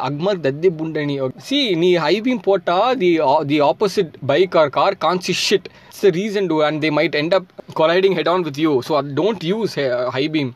அக்மர் 0.08 0.40
தத்தி 0.46 0.68
புண்டை 0.78 1.04
நீ. 1.10 1.14
சி 1.46 1.58
நீ 1.82 1.90
ஹை 2.04 2.14
பீம் 2.26 2.42
போட்டால் 2.48 2.90
the 3.02 3.10
the 3.52 3.58
opposite 3.70 4.10
bike 4.32 4.56
or 4.62 4.72
car 4.78 4.96
can't see 5.04 5.34
shit 5.46 5.68
it's 5.88 6.04
reason 6.18 6.48
to 6.52 6.58
and 6.68 6.80
they 6.84 6.90
might 6.98 7.16
end 7.22 7.36
up 7.38 7.48
colliding 7.80 8.16
head 8.18 8.30
on 8.34 8.44
with 8.48 8.60
you 8.64 8.72
so 8.88 9.00
don't 9.20 9.46
use 9.52 9.76
high 10.18 10.24
beam 10.36 10.52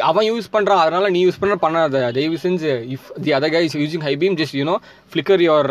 அவன் 0.00 0.26
யூஸ் 0.32 0.46
பண்ணுறான் 0.52 0.82
அதனால் 0.84 1.10
நீ 1.10 1.26
use 1.26 1.40
பண்ண 1.40 1.54
பண்ணாத. 1.64 2.12
தயவு 2.12 2.38
செஞ்சு 2.42 2.70
if 2.94 3.08
the 3.22 3.32
other 3.32 3.52
guys 3.54 3.74
using 3.82 4.00
high 4.00 4.16
beam 4.16 4.36
just 4.36 4.56
you know 4.60 4.76
flicker 5.12 5.42
your 5.48 5.70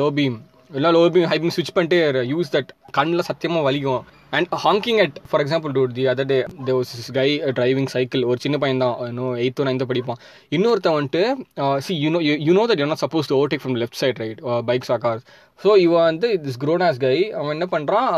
low 0.00 0.08
beam 0.18 0.36
இல்லை 0.74 0.90
low 0.90 1.02
beam 1.10 1.26
high 1.26 1.38
beam 1.38 1.54
ஸ்விட்ச் 1.56 1.74
பண்ணிட்டு 1.74 1.98
யூஸ் 2.32 2.52
தட் 2.52 2.70
கண்ணில் 2.98 3.28
சத்தியமாக 3.30 3.66
வலிக்கும். 3.68 4.02
And 4.36 4.52
honking 4.64 5.00
at 5.04 5.16
for 5.30 5.42
example 5.44 5.72
dude 5.76 5.94
the 5.98 6.04
other 6.12 6.28
day 6.30 6.38
they 6.66 6.72
was 6.78 6.92
is 6.98 7.10
guy 7.18 7.26
driving 7.58 7.90
cycle 7.94 8.22
ஒரு 8.30 8.38
சின்ன 8.44 8.58
பையன் 8.62 8.82
தான். 8.84 8.96
இன்னும் 9.10 9.34
எயித்தோ 9.42 9.66
நைன்த்தோ 9.68 9.88
படிப்பான். 9.90 10.20
இன்னொருத்தன் 10.56 10.98
வந்துட்டு 10.98 11.22
see 11.86 11.94
you 12.04 12.10
know 12.14 12.20
you 12.48 12.52
know 12.58 12.64
that 12.70 12.82
you 12.82 12.86
not 12.92 13.02
suppose 13.04 13.30
to 13.30 13.36
overtake 13.40 13.64
from 13.64 13.78
left 13.82 14.00
side 14.02 14.20
right 14.24 14.40
bikes 14.70 14.92
or 14.96 15.02
cars 15.06 15.24
so 15.64 15.72
இவன் 15.82 16.06
வந்து 16.10 16.28
திஸ் 16.44 16.58
க்ரோன் 16.62 16.82
ஆஸ் 16.86 17.00
கை 17.04 17.16
அவன் 17.38 17.52
என்ன 17.56 17.66
பண்ணுறான் 17.74 18.08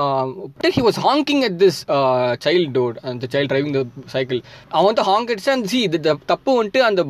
he 0.76 0.82
was 0.86 1.00
honking 1.06 1.42
at 1.48 1.56
this 1.62 1.80
child 2.44 2.70
dude 2.76 2.96
அந்த 3.10 3.26
சைல்ட் 3.32 3.50
டிரைவிங் 3.52 3.74
த 3.76 3.80
சைக்கிள் 4.14 4.40
அவன் 4.74 4.88
வந்து 4.90 5.04
ஹாங் 5.08 5.26
அடிச்சு 5.32 5.50
அந்த 5.56 5.68
சி 5.72 5.80
இது 5.88 5.98
தப்பு 6.32 6.50
வந்துட்டு 6.58 6.80
அந்த 6.90 7.02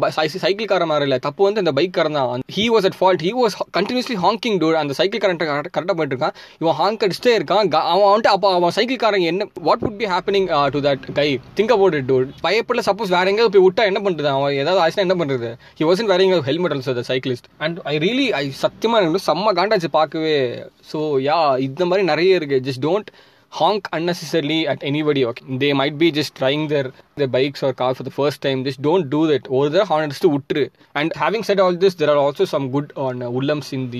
சைக்கிள் 0.46 0.70
காரன் 0.72 0.90
மாதிரி 0.92 1.06
இல்லை. 1.08 1.18
தப்பு 1.26 1.42
வந்து 1.48 1.62
அந்த 1.64 1.74
பைக் 1.78 2.00
தான். 2.18 2.44
He 2.56 2.64
was 2.76 2.88
at 2.90 2.98
fault 3.00 3.22
he 3.26 3.32
was 3.42 3.56
continuously 3.78 4.16
honking 4.24 4.58
dude 4.64 4.80
அந்த 4.82 4.96
சைக்கிள் 5.00 5.22
கரெக்டாக 5.26 5.60
கரெக்டாக 5.76 5.96
போயிட்டு 6.00 6.16
இருக்கான். 6.16 6.34
இவன் 6.62 6.76
ஹாங் 6.80 6.98
அடிச்சுட்டே 7.06 7.34
இருக்கான். 7.38 7.53
இருக்கான் 7.62 7.82
அவன் 7.82 8.08
வந்துட்டு 8.12 8.26
அப்போ 8.26 8.54
அவன் 8.54 8.70
சைக்கிள்காரங்க 8.76 9.22
என்ன 9.22 9.46
what 9.62 9.80
would 9.80 9.96
be 9.96 10.04
happening 10.04 10.70
to 10.70 10.80
that 10.80 11.12
guy 11.12 11.40
think 11.56 11.72
about 11.72 11.94
it 11.94 12.04
dude 12.04 12.28
பயப்படல 12.42 12.84
சப்போஸ் 12.86 13.08
வேற 13.08 13.24
எங்கே 13.24 13.48
போய் 13.48 13.66
விட்டா 13.66 13.84
என்ன 13.92 14.10
பண்ணுறது 14.10 14.26
அவன் 14.26 14.52
ஏதாவது 14.52 14.82
ஆச்சுன்னா 14.84 15.06
என்ன 15.08 15.24
பண்ணுறது 15.24 15.54
he 15.78 15.84
wasn't 15.84 16.04
wear 16.04 16.40
helmet 16.40 16.72
also 16.72 17.00
cyclist 17.00 17.44
and 17.58 17.78
I 17.84 17.98
really 17.98 18.28
I 18.30 18.50
சத்தியமாக 18.50 19.04
எனக்கு 19.04 19.26
செம்ம 19.26 19.54
காண்டாச்சு 19.60 19.90
பார்க்கவே 19.90 20.64
ஸோ 20.92 21.00
யா 21.30 21.58
இந்த 21.58 21.84
மாதிரி 21.84 22.06
நிறைய 22.06 22.34
இருக்கு 22.34 22.60
just 22.60 22.80
don't 22.80 23.10
honk 23.52 23.88
unnecessarily 23.92 24.64
at 24.66 24.82
anybody 24.82 25.26
okay 25.26 25.58
they 25.58 25.72
might 25.72 25.98
be 25.98 26.10
just 26.10 26.34
trying 26.40 26.68
their 26.68 26.86
their 27.16 27.28
bikes 27.28 27.62
or 27.62 27.72
car 27.72 27.94
for 27.94 28.02
the 28.02 28.14
first 28.20 28.40
time 28.40 28.64
just 28.64 28.80
don't 28.82 29.08
do 29.08 29.26
that 29.26 29.46
over 29.48 29.68
there 29.68 29.86
honest 29.88 30.22
to 30.22 30.38
utru 30.38 30.70
and 30.94 31.12
having 31.14 31.42
said 31.42 31.60
all 31.60 31.76
this 31.76 31.94
there 31.94 32.10
are 32.10 32.16
also 32.16 32.44
some 32.44 32.70
good 32.70 32.92
on 32.96 33.22
uh, 33.22 33.30
woodlums 33.30 33.72
in 33.72 33.90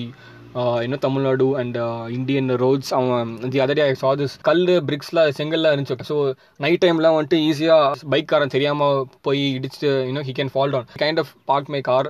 Uh, 0.55 0.79
you 0.83 0.89
know 0.89 0.97
Tamil 0.97 1.23
Nadu 1.23 1.59
and 1.61 1.77
அவன் 1.77 2.11
Indian 2.11 2.57
roads 2.57 2.93
um, 2.93 3.39
the 3.53 3.61
other 3.61 3.75
day 3.75 3.95
கல் 4.43 4.65
பிரிக்ஸ்லாம் 4.67 5.33
செங்கல்லாம் 5.39 5.73
இருந்துச்சு. 5.75 5.97
So 6.09 6.35
night 6.57 6.85
டைம்லாம் 6.85 7.17
வந்துட்டு 7.17 7.39
ஈஸியாக 7.51 7.93
bike 8.11 8.29
காரன் 8.29 8.49
தெரியாமல் 8.49 9.07
போய் 9.21 9.59
இடிச்சுட்டு 9.59 9.91
you know 10.09 10.23
he 10.29 10.35
can 10.39 10.53
fall 10.55 10.71
down 10.71 10.87
kind 10.99 11.19
of 11.19 11.27
park 11.45 11.69
my 11.69 11.81
car 11.81 12.07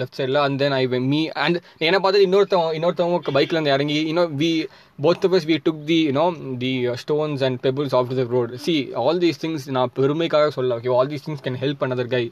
left 0.00 0.18
சைடில் 0.18 0.40
and 0.40 0.58
then 0.58 0.72
I 0.72 0.86
me 0.86 1.28
and 1.28 1.60
என்னை 1.78 2.00
பார்த்து 2.00 2.26
இன்னொருத்தவங்க 2.26 2.78
இன்னொருத்தவங்க 2.80 3.34
பைக்லேருந்து 3.34 3.74
இறங்கி 3.74 3.94
இன்னும் 3.94 4.38
we 4.38 4.66
both 4.98 5.24
of 5.26 5.32
us 5.36 5.44
we 5.50 5.56
took 5.66 5.80
the 5.90 6.00
you 6.08 6.26
the 6.64 6.72
stones 7.02 7.40
and 7.46 7.56
stones 7.62 7.94
off 8.00 8.10
the 8.18 8.24
off 8.40 8.52
see 8.66 8.74
all 9.04 9.22
see 9.24 9.32
things 9.44 9.64
நான் 9.76 9.90
பெருமைக்காக 10.00 10.50
சொல்ல 10.58 10.76
okay 10.78 10.92
all 10.98 11.10
these 11.12 11.24
things 11.28 11.42
can 11.46 11.58
help 11.62 11.82
another 11.86 12.06
guy 12.16 12.24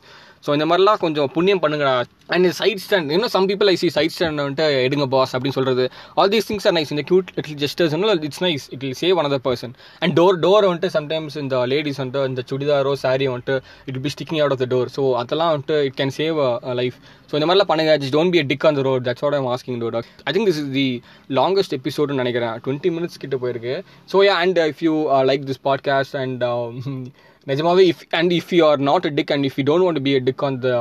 so 0.47 0.51
இந்த 0.57 0.67
மாதிரிலாம் 0.69 1.01
கொஞ்சம் 1.03 1.29
புண்ணியம் 1.35 1.61
பண்ணுங்கடா. 1.65 1.93
அண்ட் 2.35 2.47
சைட் 2.61 2.81
ஸ்டாண்ட் 2.85 3.11
இன்னும் 3.15 3.33
some 3.35 3.45
people 3.51 3.69
I 3.73 3.75
see 3.83 3.89
side 3.97 4.15
stand 4.15 4.41
வந்துட்டு 4.43 4.67
எடுங்க 4.87 5.05
பாஸ் 5.13 5.33
அப்படின்னு 5.35 5.57
சொல்கிறது 5.59 5.85
all 6.21 6.31
these 6.33 6.49
things 6.49 6.67
are 6.69 6.75
nice 6.77 6.91
இந்த 6.95 7.05
cute 7.11 7.29
little 7.37 7.59
gestures 7.63 7.95
it's 8.29 8.43
nice 8.47 8.65
it 8.75 8.83
will 8.85 8.97
save 9.03 9.21
another 9.23 9.43
person 9.47 9.75
and 10.05 10.15
door 10.21 10.39
door 10.45 10.67
வந்துட்டு 10.69 10.91
சம்டைம்ஸ் 10.97 11.37
இந்த 11.43 11.59
லேடிஸ் 11.73 12.01
வந்துட்டு 12.03 12.31
இந்த 12.31 12.45
சுடிதாரோ 12.51 12.95
சாரி 13.05 13.29
வந்துட்டு 13.35 13.57
it 13.91 14.01
be 14.07 14.13
sticking 14.15 14.41
out 14.45 14.55
of 14.57 14.63
the 14.65 14.69
door 14.75 14.91
so 14.97 15.05
அதெல்லாம் 15.23 15.53
வந்துட்டு 15.55 15.79
it 15.91 15.97
can 16.01 16.15
save 16.19 16.41
life 16.81 16.97
so 17.31 17.37
இந்த 17.39 17.47
மாதிரிலாம் 17.49 17.71
பண்ணுங்க. 17.71 17.93
Just 18.01 18.17
don't 18.17 18.35
be 18.37 18.41
a 18.45 18.47
dick 18.53 18.67
on 18.71 18.79
the 18.81 18.85
road 18.89 19.05
that's 19.11 19.25
what 19.27 19.37
I'm 19.41 19.49
asking 19.55 19.79
dude 19.85 19.99
I 20.29 20.33
think 20.35 20.49
this 20.51 20.61
is 20.65 20.73
the 20.81 20.89
longest 21.41 21.77
எபிசோடுன்னு 21.81 22.23
நினைக்கிறேன். 22.25 22.52
Twenty 22.65 22.91
minutes 22.97 23.21
கிட்ட 23.25 23.37
போயிருக்கு. 23.43 23.75
So 24.13 24.17
yeah 24.29 24.37
and 24.45 24.59
if 24.71 24.83
you 24.87 24.95
like 25.31 25.45
this 25.51 25.63
podcast 25.69 26.17
and 26.23 26.43
நிஜமாவே 27.47 27.85
if 27.91 28.03
and 28.19 28.33
if 28.37 28.51
you 28.57 28.63
are 28.69 28.81
not 28.89 29.07
a 29.09 29.11
dick 29.19 29.33
and 29.35 29.47
if 29.49 29.57
you 29.59 29.65
don't 29.71 29.85
want 29.87 30.03
be 30.09 30.13
a 30.19 30.21
dick 30.29 30.45
on 30.49 30.59
the 30.67 30.73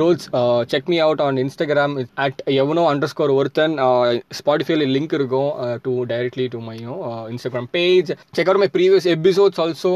roads 0.00 0.26
check 0.72 0.90
me 0.92 0.98
out 1.06 1.22
on 1.26 1.38
Instagram 1.44 1.94
at 2.24 2.40
எவனோ 2.62 2.84
under 2.92 3.12
score 3.12 3.32
ஒருத்தன் 3.38 3.74
ஸ்பாட்டிஃபைல 4.40 4.86
link 4.96 5.16
இருக்கும் 5.18 5.50
to 5.86 5.94
directly 6.12 6.46
to 6.54 6.60
my 6.68 6.76
Instagram 7.32 7.70
page 7.78 8.12
check 8.38 8.50
out 8.50 8.62
my 8.64 8.70
previous 8.78 9.08
episodes 9.16 9.62
also 9.64 9.92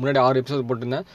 முன்னாடி 0.00 0.22
ஆறு 0.28 0.42
episode 0.42 0.68
போட்டிருந்தேன். 0.70 1.06